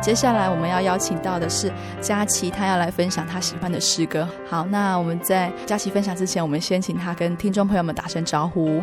[0.07, 4.25] 接下来我们要邀请到的是佳琪，她要来分享她喜欢的诗歌。
[4.49, 8.81] 好，那我们在佳琪分享之前，我们先请她跟听众朋友们打声招呼。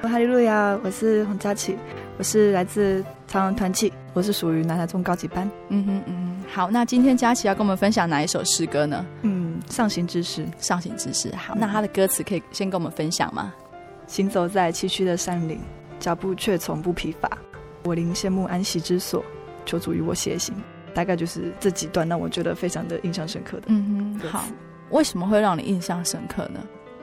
[0.00, 1.76] 哈利路亚，我是洪佳琪，
[2.16, 5.46] 我是来自朝阳团契，我是属于南台中高级班。
[5.68, 9.04] 嗯哼嗯哼，好，那今天佳琪要跟我们分享哪一首诗歌呢？
[9.20, 11.30] 嗯，上行之诗，上行之诗。
[11.36, 13.52] 好，那她的歌词可以先跟我们分享吗？
[14.06, 15.60] 行走在崎岖的山林，
[16.00, 17.30] 脚步却从不疲乏。
[17.82, 19.22] 我灵羡慕安息之所。
[19.64, 20.54] 求主与我偕行，
[20.94, 23.64] 大概就是这几段让我觉得非常的印象深刻的。
[23.68, 24.44] 嗯哼，好，
[24.90, 26.60] 为什么会让你印象深刻呢？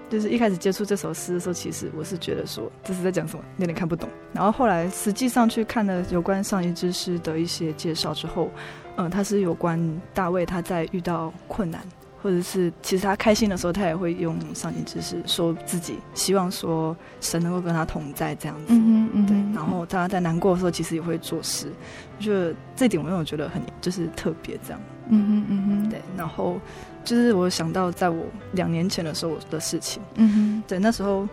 [0.10, 4.10] 就是一开始接触这首诗的时候，其实我是觉得说这是在讲什么，有点看不懂。
[4.34, 8.50] 然后后来实际上去看了有关上一之诗的一些介绍之后，
[8.98, 11.82] 嗯，它是有关大卫他在遇到困难
[12.22, 18.66] 或者是其实他开心的时候，他也会用上帝之识说自己希望说神能够跟他同在这样子。
[18.70, 19.36] 嗯嗯对。
[19.56, 21.72] 然后他在难过的时候，其实也会做事，
[22.18, 24.80] 我觉得这点我让我觉得很就是特别这样。
[25.10, 26.02] 嗯哼嗯哼，对。
[26.16, 26.60] 然后
[27.04, 30.02] 就是我想到在我两年前的时候的事情。
[30.16, 31.28] 嗯哼，对，那时候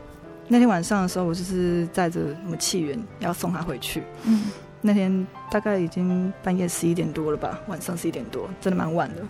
[0.49, 4.03] 那天晚上的时候，我就是载着什么气源要送他回去。
[4.25, 4.45] 嗯。
[4.81, 9.23] 那天大概已经半夜十一点多了吧，晚上十一点多，真的蛮晚的。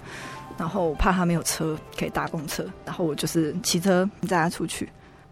[0.58, 4.86] 然后怕他没有车可以搭公车，然后我就是骑车载他出去。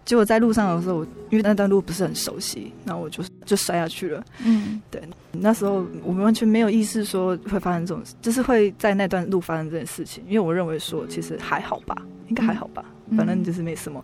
[0.04, 4.24] 结果在路上的时候，因为那段路不是很熟悉，然后我就就摔下去了。
[4.44, 5.02] 嗯，对，
[5.32, 10.22] 那时候我们完全没有意识说会发生这种，就是会在那段路发生这件事情。
[10.28, 14.02] 因为我认为说其实还好吧，应该还好吧，嗯、反正就是没什么。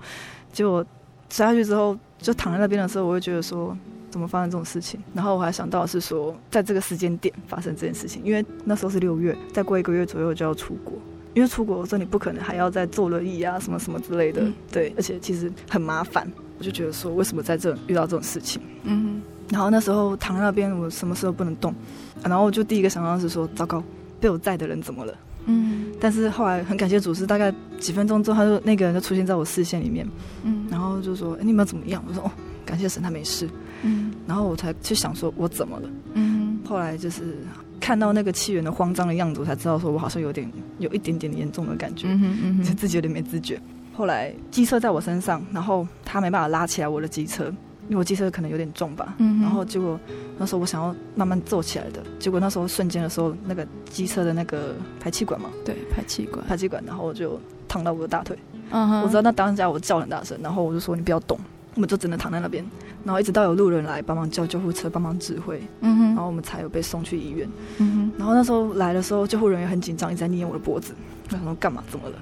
[0.52, 0.84] 结果
[1.30, 3.76] 摔下去之后，就躺在那边的时候，我会觉得说。
[4.10, 5.02] 怎么发生这种事情？
[5.14, 10.92] 然后我还想到是说，在这个时间点发生这件事情，因为那时候是六月，再过一个月左右就要出国。
[11.34, 16.30] 因为出国的时候你不可能还要再坐轮椅啊，什么什么之类的，嗯、对，而且其实很麻烦。
[16.58, 18.60] 我就觉得说，为什么在这遇到这种事情？
[18.84, 19.20] 嗯。
[19.50, 21.74] 然后那时候躺在那边，我什么时候不能动？
[22.22, 23.82] 然后我就第一个想到是说，糟糕，
[24.20, 25.14] 被我载的人怎么了？
[25.46, 25.86] 嗯。
[26.00, 30.06] 但是后来很感谢主，是大概几分钟之后，他就那个人就出现在我视线里面。
[30.44, 30.66] 嗯。
[30.70, 32.30] 然后就说：“哎，你们怎么样？”我说：“哦，
[32.64, 33.48] 感谢神，他没事。”
[33.84, 35.90] 嗯，然后我才去想说，我怎么了？
[36.14, 37.38] 嗯，后来就是
[37.82, 43.60] 看到那个气源的慌张的样子，我才知道说我好像有点有一点点严重的感觉，嗯哼嗯哼，自己有点没知觉。
[43.92, 47.46] 后来机车在我身上，然后他没办法拉起来我的机车，
[47.88, 49.16] 因为我机车可能有点重吧。
[49.18, 49.98] 嗯，然后结果
[50.38, 58.38] 那时候我想要慢慢坐起来的，结果那时候瞬间的时候，那个机车的那个排气管嘛，对，排气管，排气管，然后我就烫到我的大腿。
[58.70, 61.36] 嗯哼，我知道那当下我叫很大声，然后我就说你不要动。
[61.74, 62.64] 我们就只能躺在那边，
[63.04, 67.48] 然后一直到有路人来帮忙叫救护车，帮忙指挥，嗯哼，然后我们才有被送去医院，
[67.78, 68.12] 嗯哼。
[68.18, 70.92] 然后那时候来的时候，救护人员很紧张，一直在捏我的脖子，
[71.28, 71.82] 我想说干嘛？
[71.90, 72.16] 怎么了？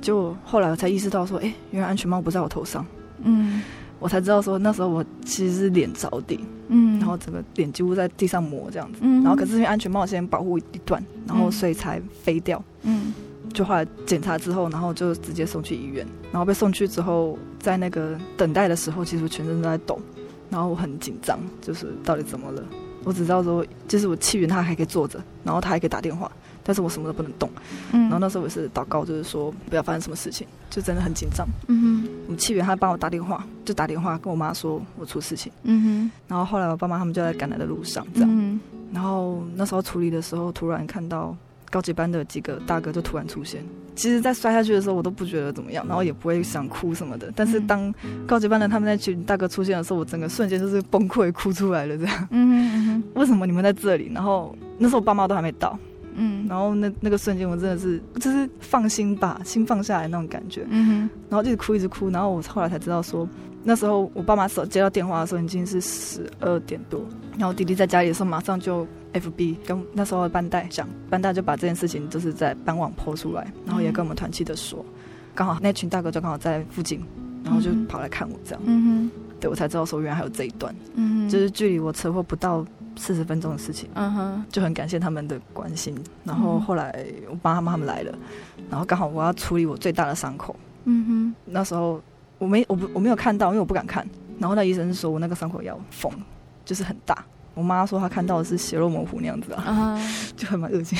[0.00, 2.86] 结果后来我才意识到说，哎，原来安全帽不在我头上，
[3.22, 3.62] 嗯，
[3.98, 13.12] 我才知道说那时候我其实是脸着地，嗯，然后整个脸几乎在地上磨这样子，嗯，然后可是因为安全帽先保护一段，然后所以才飞掉，嗯。
[13.52, 16.06] 就后来检查之后，然后就直接送去医院。
[16.32, 20.00] 然后被送去之后，在那个等待的时候，其实我全身都在抖，
[20.50, 22.62] 然后我很紧张，就是到底怎么了？
[23.04, 26.30] 我只知道说，就是我气源他还可以坐着，然后他还可以打电话，
[26.64, 27.48] 但是我什么都不能动。
[27.92, 28.00] 嗯。
[28.02, 31.46] 然后那时候我是祷告，就是说不要发生什么事情，就真的很紧张。
[31.68, 32.08] 嗯哼。
[32.26, 35.52] 我们契元他帮我打电话，就打电话跟我妈说我出事情。
[35.64, 36.10] 嗯哼。
[36.26, 38.30] 然后后来我爸妈他们就在赶来的路上，这样。
[38.32, 38.58] 嗯。
[38.92, 41.36] 然后那时候处理的时候，突然看到。
[41.70, 43.62] 高级班的几个大哥就突然出现，
[43.94, 47.32] 其实，在摔下去的时候，我都不觉得怎么样，然后也不会想哭什么的。
[47.34, 47.92] 但是，当
[48.26, 51.96] 高级班的他们那群大哥出现的时候，我整个瞬间就是崩溃，哭出来了。
[51.96, 54.10] 这样，嗯哼嗯，为什么你们在这里？
[54.14, 55.78] 然后那时候我爸妈都还没到，
[56.14, 63.28] 嗯，然后那那个瞬间，我真的是就是放心吧心放下来那种感觉，嗯哼，然后一直哭一直哭，然后我后来才知道说，
[63.64, 67.00] 那时候我爸妈手接到电话的时候已经是十二点多，
[67.38, 68.86] 然后弟弟在家里的时候马上就。
[69.16, 74.84] F B 跟那时候的班代讲，班代就把这件事情就是在班网 po 出来，然后也跟我们团契的说，
[75.36, 77.00] 刚、嗯、好那群大哥就刚好在附近，
[77.44, 88.12] 然后就跑来看我这样，嗯哼，对我才知道说原来还有这一段，嗯哼，就是距离我车祸不到四十分钟的事情，嗯哼，就很感谢他们的关心，然后后来我爸妈他们来了，
[88.68, 90.56] 然后刚好我要处理我最大的伤口，
[90.86, 92.02] 嗯哼，那时候
[92.38, 94.06] 我没我不我没有看到，因为我不敢看，
[94.38, 96.10] 然后那医生说我那个伤口要缝，
[96.64, 97.24] 就是很大。
[97.54, 100.34] 我妈说她看到的是血肉模糊那样子啊，uh-huh.
[100.36, 100.98] 就很蛮恶心。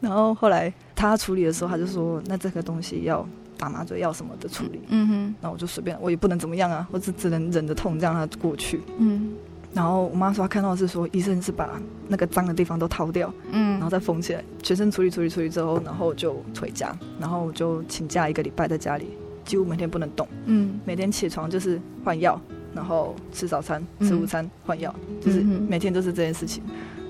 [0.00, 3.24] 然后后来她处理的时候，她就说：“那这个东西要
[3.56, 5.34] 打麻醉药什么的处理。”嗯哼。
[5.40, 8.80] 那我就随便，我也不能怎么样啊，我只只能忍着痛这样让它过去。
[8.98, 9.34] 嗯。
[9.72, 20.26] 然后我妈说她看到的是说医生是把那个脏的地方都掏掉，嗯，然后再缝起来，全身处理处理处理之后，然后就回家，然后就请假一个礼拜在家里，几乎每天不能动。
[20.46, 20.78] 嗯。
[20.84, 22.40] 每天起床就是换药。
[22.74, 26.62] 然后吃早餐、吃午餐、换药，就是每天都是这件事情。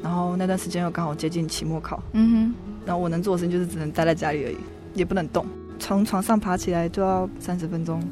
[0.02, 2.54] 然后那段时间又刚好接近期末考，嗯哼。
[2.84, 4.56] 然后我能做的事情就是只能待在家里而已，
[4.94, 5.46] 也不能动。
[5.78, 8.02] 从床上爬起来就要三十分钟，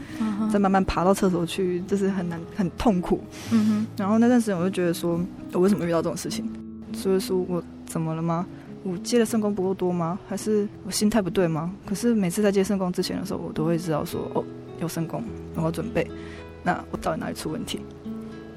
[0.52, 3.20] 再慢慢爬到厕所去，就是很难、很痛苦。
[3.50, 3.86] 嗯哼。
[3.96, 5.20] 然后那段时间我就觉得说，
[5.52, 6.48] 我为什么遇到这种事情？
[6.92, 8.46] 所以说我怎么了吗？
[8.82, 10.18] 我接的圣功不够多吗？
[10.28, 11.70] 还是我心态不对吗？
[11.86, 14.44] 可是每次在接圣功之前的时候，我都会知道说，哦，
[14.80, 15.22] 有圣工，
[15.54, 16.06] 我要准备。
[16.62, 17.80] 那我到底哪里出问题？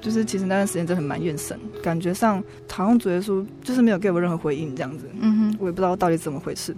[0.00, 5.08] 就是其实那段时间真的很埋怨神，感觉上好像主耶稣就是没有给我任何回应这样子。
[5.18, 6.76] 嗯哼，我也不知道到底怎么回事。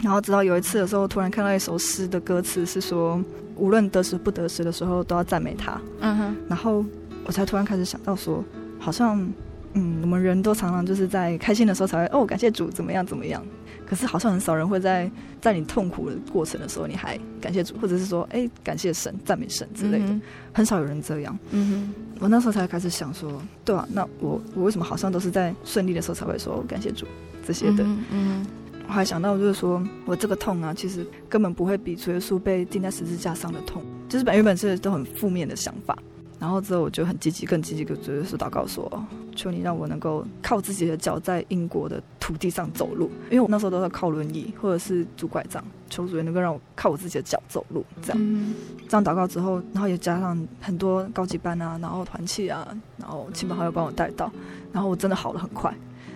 [0.00, 3.20] 然后直到有一次的时候，突然看到一首诗的歌词是说，
[3.56, 5.80] 无论得时不得时的时候，都要赞美他。
[6.00, 6.84] 嗯哼，然后
[7.24, 8.44] 我才突然开始想到说，
[8.78, 9.28] 好像
[9.74, 13.42] 嗯，我们人都常常就是在开心的时候才会哦，感谢主怎么样怎么样。
[13.86, 15.10] 可是好像很少人会在
[15.40, 21.36] 在你痛苦的过程的时候，你还感谢主，或者是说，哎，感谢神、赞美神之类的，嗯、很少有人这样。
[21.50, 27.04] 嗯哼，我那时候才开始想说，对啊，那我我为什么好像都是在顺利的时候才会说感谢主
[27.44, 27.82] 这些的？
[27.82, 28.46] 嗯，嗯
[28.86, 35.96] 我还想到就是说我这个痛啊，其实根本不会比主耶稣被钉在十字架上的痛，就是本原本是都很负面的想法。
[36.40, 38.90] 然后之后我就很积极，更积极的主耶稣祷告说
[39.36, 47.84] ：“求你让我能够靠自己的脚在英国的土地上走路，因为我那时候都在靠轮椅或者是拄拐杖，求主也能够让我靠我自己的脚走路。
[48.00, 48.54] 这样，嗯、
[48.88, 52.66] 这样祷告之后，然后也加上很多高级班啊，然后团契啊，
[52.96, 54.32] 然后亲朋好友帮我带到，
[54.72, 55.70] 然后我真的好了很快。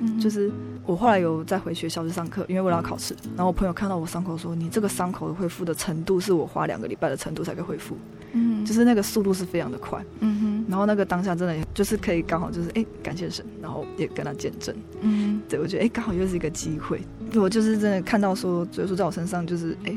[0.05, 0.51] 嗯、就是
[0.85, 7.97] 我后来有再回学校去上课，因为为了要考试，然后我朋友看到我伤口说：你这个伤口的恢复的程度是我花两个礼拜的程度才可以恢复。”
[8.37, 17.01] 嗯，就是那个速度是非常的快，嗯哼，然后那个当下真的就是可以刚好就是哎感谢神，然后也跟他见证，嗯，对我觉得哎刚好又是一个机会，
[17.37, 19.97] 我就是真的看到说主耶稣在我身上就是哎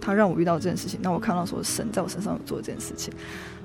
[0.00, 3.14] 他让我遇到这件事情，那我看到说神在我身上有做这件事情，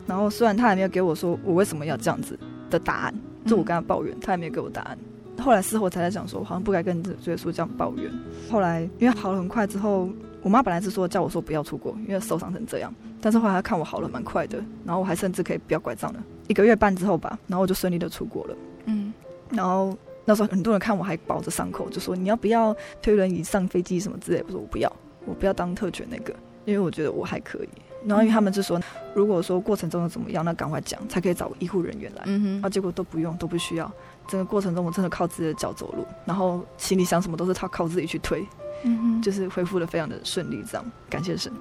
[0.06, 2.38] 然后虽然他还没有给我说我为什么要这样子
[2.70, 3.16] 的答案，
[3.48, 4.96] 就我跟他抱怨，他还没有给我答案，
[5.42, 8.12] 后来事后才在想说我好像不该跟主耶稣这样抱怨，
[8.50, 10.10] 后来因为好了很快之后。
[10.44, 12.92] 我妈本来是说叫我说不要出国，因为受伤成这样。
[13.22, 16.24] 但是后来她看我好了蛮快的，然后我还甚至可以不要拐杖了。
[16.48, 18.58] 一个月半之后吧，然后我就顺利的出国了。
[18.86, 19.14] 嗯，
[19.52, 24.44] 然后那时候很多人看我还包着伤口，就说你要不要推轮椅上飞机什么之类。
[24.48, 24.92] 我说我不要，
[25.28, 26.34] 我不要当特权那个，
[26.66, 27.70] 因为我觉得我还可以。
[28.04, 28.82] 然后因为他们就说，
[29.14, 32.24] 如果说过程中又怎么样，那赶快讲，才可以找医护人员来。
[32.26, 33.92] 嗯哼，啊，结果都不用，都不需要。
[34.32, 38.48] 整个过程中我真的靠自己的脚走路，然后行李箱什么都是他靠自己去推。
[38.84, 41.52] 嗯哼，就是恢复的非常的顺利，这样感谢神。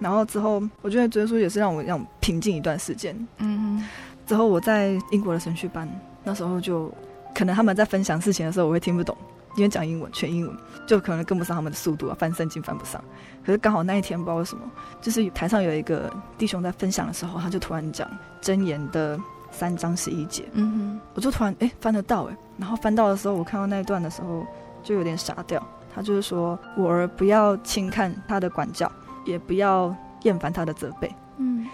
[0.00, 3.16] 然后之后，我觉得主耶稣也是让我让我平静一段时间。
[3.38, 3.88] 嗯哼，
[4.26, 5.88] 之后我在英国的神学班，
[6.24, 6.92] 那时候就
[7.32, 9.16] 可能他们在分享事情的时候，我会听不懂，
[9.56, 10.56] 因为讲英文全英文，
[10.86, 13.02] 就可能跟不上他们的速度啊，翻圣经翻不上。
[13.46, 14.62] 可是刚好那一天不知道为什么，
[15.00, 18.10] 就是台上有一个弟兄在分享的时候，他就突然讲
[18.42, 19.18] 箴言的
[19.50, 20.44] 三章十一节。
[20.52, 24.44] 嗯哼，我就突然哎翻得到哎，然后翻到的时候，我看到那一段的时候
[24.82, 25.62] 就有点傻掉。
[25.92, 28.90] 他就是说，我儿不要轻看他的管教，
[29.24, 31.12] 也不要厌烦他的责备。
[31.38, 31.66] 嗯，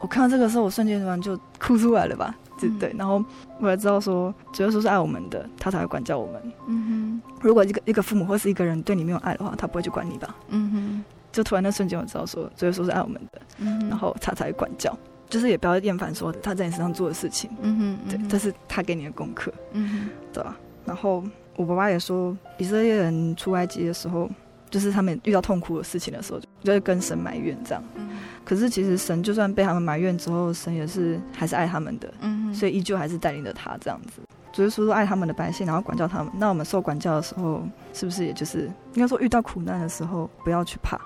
[0.00, 2.34] 我看到这个时候，我瞬间突然就哭出来了吧？
[2.58, 2.94] 对、嗯、对。
[2.96, 3.22] 然后
[3.58, 6.52] 我才知道说，主耶稣是爱我们的，他才会管教我们。
[6.68, 7.38] 嗯哼。
[7.42, 10.34] 如果一个一个父母或是一个人对你没有爱的话，他不会去管你吧？
[10.48, 11.04] 嗯哼。
[11.30, 14.96] 就突然那瞬间，我知道说，主耶稣是爱我们的，嗯、然后他才会管教，
[15.30, 17.48] 就是也不要厌烦说他在你身上做的事情。
[17.62, 17.92] 嗯哼。
[17.92, 19.50] 嗯哼对，这是他给你的功课。
[19.72, 20.10] 嗯哼。
[20.34, 20.56] 对吧？
[20.84, 21.24] 然后。
[21.56, 24.30] 我爸爸也说，以色列人出埃及的时候，
[24.70, 27.84] 就是他们遇到痛苦的事情的时候，就会跟神埋怨这样。
[27.96, 28.08] 嗯、
[28.46, 34.22] 可是其实神就算被他们埋怨之后，神也是还是爱他们的，嗯、哼所以依旧还是带领着他这样子。
[34.54, 36.32] 主耶稣说爱他们的百姓，然后管教他们。
[36.34, 37.62] 那我们受管教的时候，
[37.92, 40.98] 是不是也就是应该说遇到苦难的时候，不要去怕，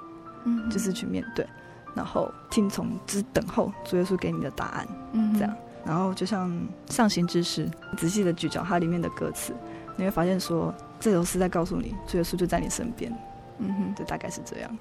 [0.45, 1.45] 嗯、就是去面对，
[1.95, 5.55] 然后听从只等候主耶稣给你的答案，嗯、这样。
[5.85, 6.51] 然后就像
[6.89, 9.55] 上行之时，仔细的咀嚼它里面的歌词。
[9.97, 13.13] 你会发现说，说这首诗在告诉你，主耶稣就在你身边。
[13.59, 14.79] 嗯哼，就大概是这样。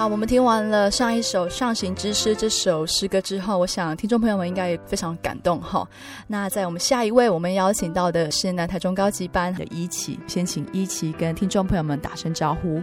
[0.00, 5.86] 好，我们听完了上一首《上行之诗》这首诗歌之后，我想听众朋友们应该也非常感动哈。
[6.26, 12.82] 那在我们下一位，我们邀请到的是南台中高级班的一期，先请一期跟听众朋友们打声招呼。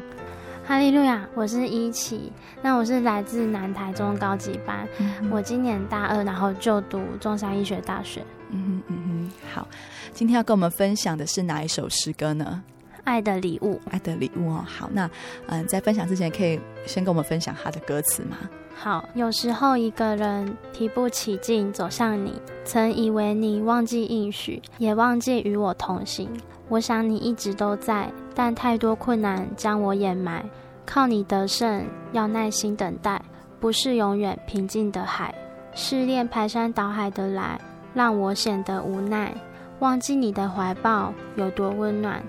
[0.64, 8.24] 哈利路亚，我是一期，那我是来自南台中高级班，嗯、我今年大二，然后就读中山医学大学。
[8.52, 9.68] 嗯哼嗯哼，好，
[10.14, 12.62] 今天要跟我们分享的是哪一首诗歌呢？
[13.08, 14.66] 爱的礼物，爱的礼物哦。
[14.68, 15.10] 好，那
[15.48, 18.38] 嗯，在分享之前，可以先跟我们分享他的歌词吗？
[18.76, 22.34] 好，有时候一个人提不起劲走向你，
[22.66, 26.30] 曾以为你忘记应许，也忘记与我同行。
[26.68, 30.44] 我想你一直都在，但太多困难将我掩埋。
[30.86, 33.22] 靠你得胜，要耐心等待，
[33.62, 35.34] 不是永远平静的海。
[35.74, 37.58] 试炼排山倒海的来，
[37.94, 39.34] 让我显得无奈。
[39.80, 42.22] 忘记你的怀抱有多温暖。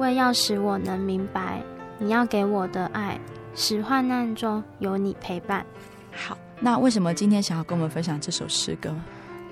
[0.00, 1.62] 为要使我能明白，
[1.98, 3.20] 你要给我的爱，
[3.54, 5.64] 使患难中有你陪伴。
[6.10, 8.94] 好，那为什么今天想要跟我们分享这首诗歌？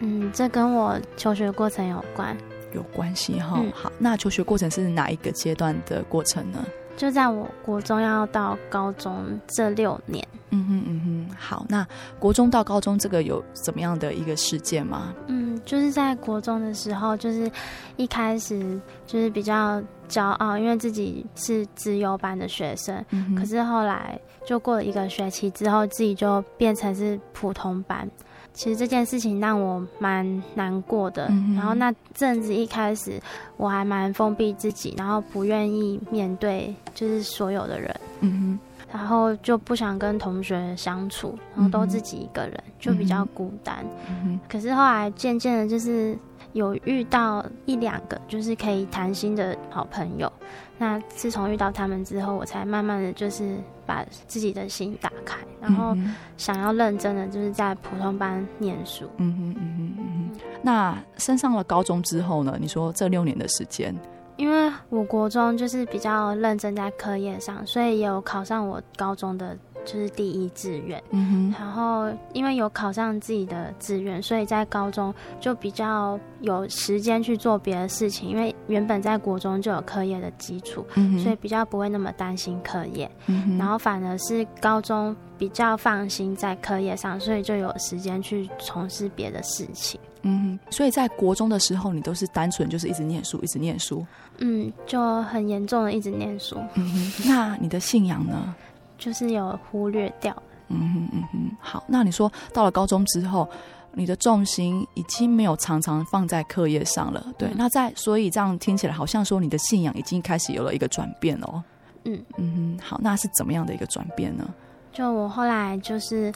[0.01, 2.35] 嗯，这跟我求学过程有关，
[2.73, 3.59] 有关系哈。
[3.63, 6.65] 嗯、好，那求学过程是哪一个阶段的过程呢？
[6.97, 10.27] 就在我国中要到高中这六年。
[10.51, 11.87] 嗯哼嗯哼，好，那
[12.19, 15.15] 国中到高中这个有怎么样的一个事件吗？
[15.27, 17.51] 嗯，就是在国中的时候，就是
[17.97, 23.05] 一开始就是比较骄傲，因为自己是资优班的学生。
[23.11, 23.35] 嗯。
[23.35, 28.09] 可是后来就过了一个学期之后，自己就变成是普通班。
[28.53, 31.27] 其实这件事情让我蛮难过的。
[31.31, 31.55] 嗯。
[31.55, 33.21] 然后那阵子一开始
[33.57, 38.01] 我还蛮封闭自己，然后不愿意面对就是所有的人。
[38.21, 38.59] 嗯。
[38.91, 43.85] 然后就不想跟同学相处，然后都自己一个人，嗯、就比较孤单。
[44.09, 46.17] 嗯、可是后来渐渐的，就是
[46.53, 50.33] 有遇到一两个就是可以谈心的好朋友。
[50.79, 55.97] 那自从遇到他们之后，我才慢慢的就是把自己的心打开，然后
[56.37, 59.05] 想要认真的就是在普通班念书。
[59.17, 60.41] 嗯哼嗯哼嗯哼。
[60.63, 62.57] 那升上了高中之后呢？
[62.61, 63.95] 你说这六年的时间。
[64.37, 71.03] 因为我国中就是比较认真在课业上，所以有考上我高中的就是第一志愿。
[71.11, 71.55] 嗯哼。
[71.59, 78.29] 然后因为有考上自己的志愿，所以在高中就比较有时间去做别的事情。
[78.29, 81.18] 因为原本在国中就有课业的基础，嗯。
[81.18, 83.11] 所以比较不会那么担心课业。
[83.59, 89.99] 然后反而是高中比较放心在课业上，所以就有时间去从事别的事情。
[90.22, 94.05] 嗯，所以在国中的时候，你都是单纯就是一直念书，一直念书。
[94.39, 96.57] 嗯，就很严重的一直念书。
[96.74, 98.55] 嗯，那你的信仰呢？
[98.99, 100.35] 就是有忽略掉。
[100.69, 103.49] 嗯哼嗯哼，好，那你说到了高中之后，
[103.93, 107.25] 你的重心已经没有常常放在课业上了。
[107.39, 111.63] 对，嗯、那在所以这样听起来好像说你的信仰已经开始有了一个转变哦。
[112.05, 114.47] 嗯嗯哼，好，那是怎么样的一个转变呢？
[114.93, 116.33] 就我后来就是。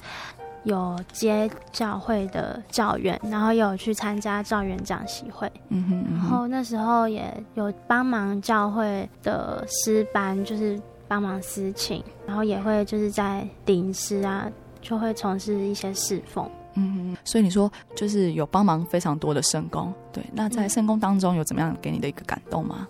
[0.64, 10.80] 有接教会的教员，然后有去参加教员讲习会，嗯哼，嗯哼，然后那时候也有帮忙教会的师班，就是
[11.12, 14.50] 帮忙私情，然后也会就是在临时啊，
[14.80, 22.88] 就会从事一些侍奉，嗯哼，所以你说就是有帮忙非常多的圣工，对，那在圣工当中有怎么样给你的一个感动吗？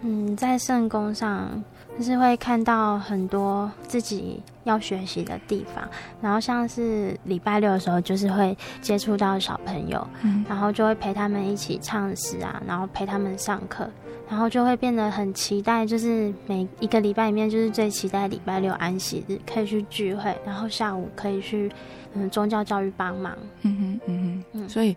[0.00, 1.62] 嗯，在圣工上。
[1.98, 5.88] 就是会看到很多自己要学习的地方，
[6.20, 13.88] 然后像是礼拜六的时候，就是会接触到小朋友，嗯，然后就会陪他们一起唱诗啊，然后陪他们上课，
[14.28, 21.70] 然后就会变得很期待，就是每一个礼拜里面，就是最期待礼拜六安息日可以去聚会，然后下午可以去。
[22.14, 23.34] 嗯，宗教教育帮忙。
[23.62, 24.94] 嗯哼，嗯哼，嗯，所以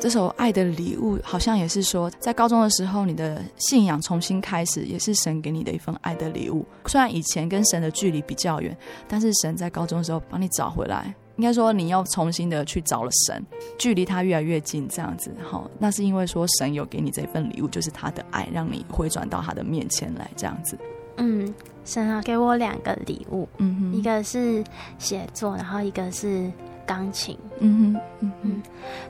[0.00, 6.64] 这首《爱的礼物》好像也是说，在高中的时候，你的信仰重新开始，也是神给你的一份爱的礼物。
[6.86, 8.74] 虽然以前跟神的距离比较远，
[9.08, 11.14] 但是神在高中的时候帮你找回来。
[11.36, 13.44] 应该说，你要重新的去找了神，
[13.76, 15.34] 距离他越来越近，这样子。
[15.42, 20.78] 好，那是因为说神有给你这份礼物，就是他的爱，让你回转到他的面前来，这样子。
[21.16, 21.52] 嗯，
[21.84, 24.62] 神啊，给我两个礼物，嗯哼，一个是
[24.96, 26.48] 写作，然后一个是
[26.86, 28.62] 钢琴，嗯哼，嗯哼，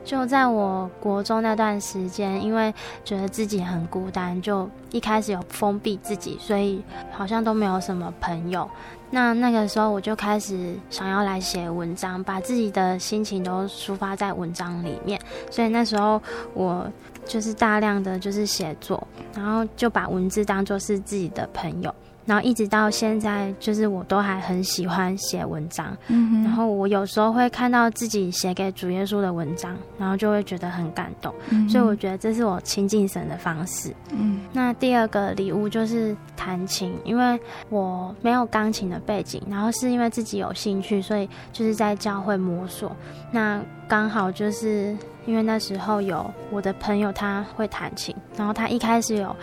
[0.03, 2.73] 就在我国中那段时间，因为
[3.05, 6.83] 觉得自己很孤单，就一开始有封闭自己，所以
[7.13, 8.67] 好像都没有什么朋友。
[9.15, 15.19] 那那个时候我就开始想要来写文章，把自己的心情都抒发在文章里面，
[15.51, 16.21] 所以那时候
[16.53, 16.87] 我。
[17.27, 19.03] 就是大量的就是写作，
[19.35, 21.95] 然后就把文字当做是自己的朋友，
[22.27, 25.97] 然后一直到现在，就是我都还很喜欢写文章。
[26.09, 31.35] 嗯，然后我有时候会看到自己写给主耶稣的文章，然后就会觉得很感动。
[31.51, 33.95] 嗯，所以我觉得这是我亲近神的方式。
[34.11, 42.95] 嗯，那第二个礼物就是弹琴，因为我没有钢琴的背景，然后是因为自己有兴趣，所以就是在教会摸索。
[43.31, 44.97] 那刚好就是
[45.27, 49.35] 因为那时候有我的朋友他会弹琴，然后他一开始有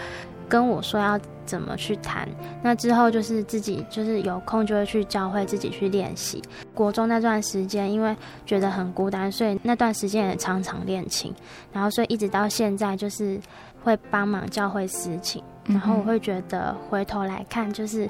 [0.50, 1.20] 跟我说要
[1.52, 2.26] 怎么去弹，
[2.64, 6.42] 那之后就是自己就是有空就会去教会自己去练习。
[6.74, 11.34] 国中那段时间，因为觉得很孤单，所以那段时间也常常练琴，
[11.74, 13.38] 然后所以一直到现在就是
[13.84, 18.10] 会帮忙教会司琴，然后我会觉得回头来看，就是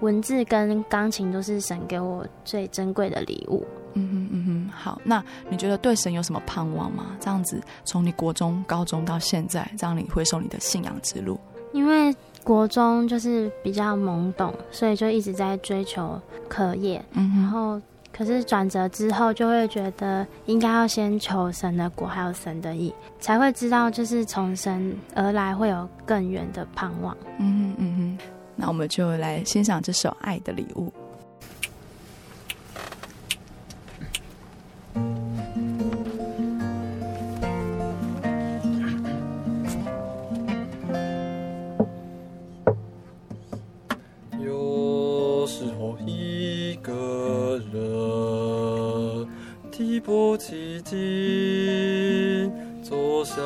[0.00, 3.62] 文字跟钢琴都是神给我最珍贵的礼物。
[3.92, 7.16] 嗯哼嗯哼，好，那你觉得对神有什么盼望吗？
[7.20, 11.38] 这样子从你国中、高中到现在，这样你回首你的信仰之路。
[11.72, 12.12] 因为
[12.42, 17.04] 国中就是比较懵懂，所以就一直在追求课业。
[17.12, 17.80] 嗯，然后
[18.12, 27.16] 可是转折之后，就会觉得应该要先求神的果，还有神的意，才会知道就是从神而来会有更远的盼望。
[27.38, 28.26] 嗯哼嗯哼，
[28.56, 30.86] 那我们就来欣赏这首《爱的礼物》。
[50.00, 52.50] 不起劲，
[52.82, 53.36] 坐向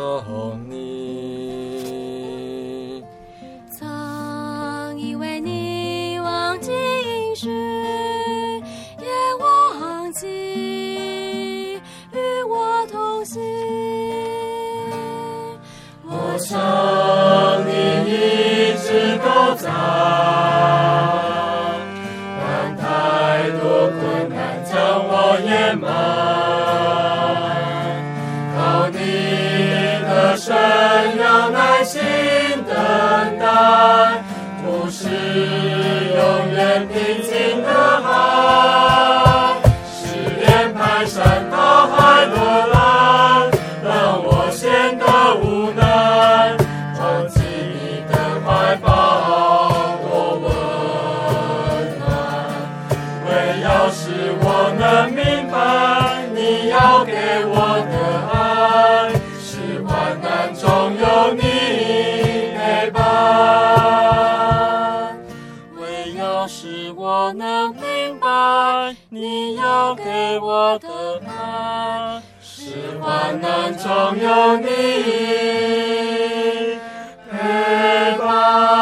[0.71, 1.85] 你。
[3.71, 7.51] 曾以为你忘记应许，
[9.01, 9.07] 也
[9.41, 11.75] 忘记
[12.13, 13.43] 与我同行。
[16.07, 16.57] 我想
[17.67, 17.71] 你
[18.09, 18.13] 一
[18.79, 19.69] 直都在，
[22.41, 24.73] 但太多困难将
[25.05, 25.13] 我
[25.45, 25.89] 掩埋
[30.65, 32.01] 人要耐心
[32.67, 32.75] 等
[33.39, 34.23] 待，
[34.63, 36.19] 不是永
[36.55, 37.84] 远平静的。
[70.39, 70.89] 我的
[71.27, 74.67] 爱，是患难中有你
[77.31, 78.74] 陪伴。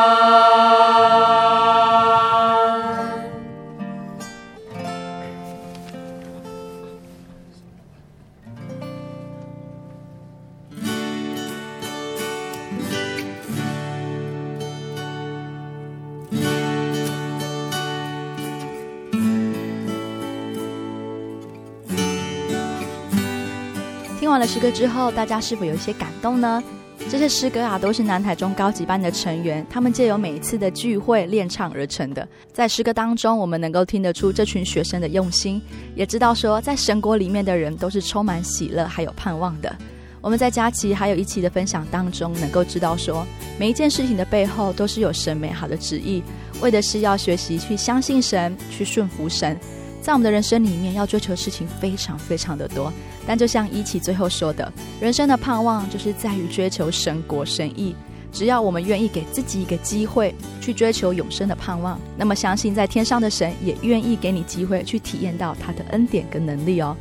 [24.43, 26.61] 了诗歌之后，大家是否有一些感动呢？
[27.09, 32.27] 这些诗歌啊，都是南台中高级班的成员，他们借由每一次的聚会练唱而成的。
[32.53, 35.63] 在诗歌当中，我们能够听得出这群学生的用心，
[35.95, 39.73] 也知道说，在神国里面的人都是充满喜乐还有盼望的。
[40.21, 43.25] 我们在佳琪还有一期的分享当中，能够知道说，
[43.61, 46.21] 每一件事情的背后都是有神美好的旨意，
[46.61, 49.57] 为的是要学习去相信神，去顺服神。
[50.01, 52.93] 在我们的人生里面，要追求事情非常非常的多，
[53.27, 57.95] 但就像一期最后说的，人生的盼望就是在于追求神国神意。
[58.33, 66.97] 只要我们愿意给自己一个机会去追求永生的盼望，那么相信在天上的神也愿意给你机会去体验到他的恩典跟能力哦。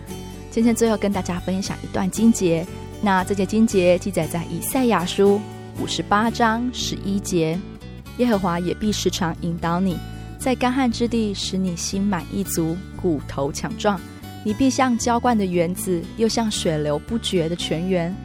[0.49, 2.67] 今天最后跟大家分享一段经节，
[3.01, 5.39] 那这节经节记载在以赛亚书
[5.80, 7.57] 五十八章十一节，
[8.17, 9.97] 耶和华也必时常引导你。
[10.38, 13.97] 在干旱之地，使你心满意足，骨头强壮。
[14.43, 18.15] 你必像浇灌的园子，又像水流不绝的泉源。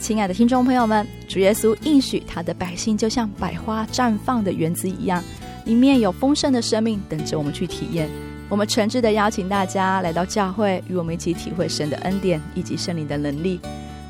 [0.00, 5.22] 亲爱的听众朋友们，主耶稣应许他的百姓，就像百花绽放的园子一样，
[5.64, 8.10] 里面有丰盛的生命等着我们去体验。
[8.48, 13.60] 我们诚挚地邀请大家来到教会，与我们一起体会神的恩典以及圣灵的能力。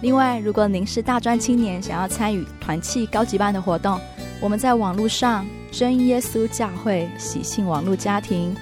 [0.01, 4.01] 另外，如果您是大专青年，想要参与团契高级班的活动，
[4.40, 5.47] 我们在网络上。
[5.70, 8.55] 真耶稣教会喜信网络家庭，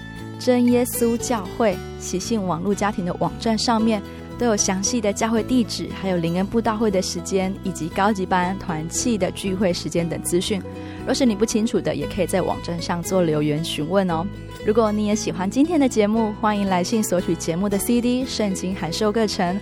[0.45, 4.03] 真耶稣教会喜信网络家庭的网站上面
[4.39, 10.61] 都有详细的教会地址，还有灵恩布道会的时间，以及高级班团契的聚会时间等资讯。
[11.07, 14.27] 若是你不清楚的，也可以在网站上做留言询问哦。
[14.67, 19.55] 如果你也喜欢今天的节目，欢迎来信索取节目的 CD《圣经函授课程》。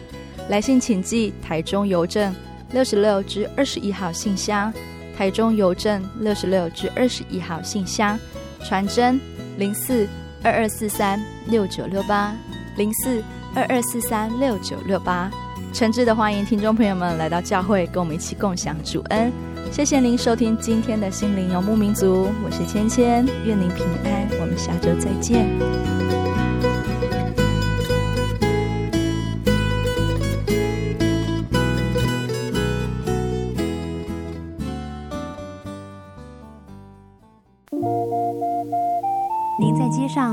[0.48, 2.34] 来信请寄台中邮政
[2.72, 4.72] 六十六至二十一号信箱，
[5.14, 8.18] 台中邮政六十六至二十一号信箱，
[8.64, 9.20] 传真
[9.58, 10.08] 零四
[10.42, 12.34] 二二四三六九六八
[12.76, 13.22] 零四。
[13.52, 15.28] 二二四三六九六八，
[15.72, 19.32] 诚挚的欢迎听众朋友们来到教会，跟我们一起共享主恩。
[19.72, 25.48] 谢谢您收听今天的心灵游牧民族，我是芊芊，愿您平安，我们下周再见。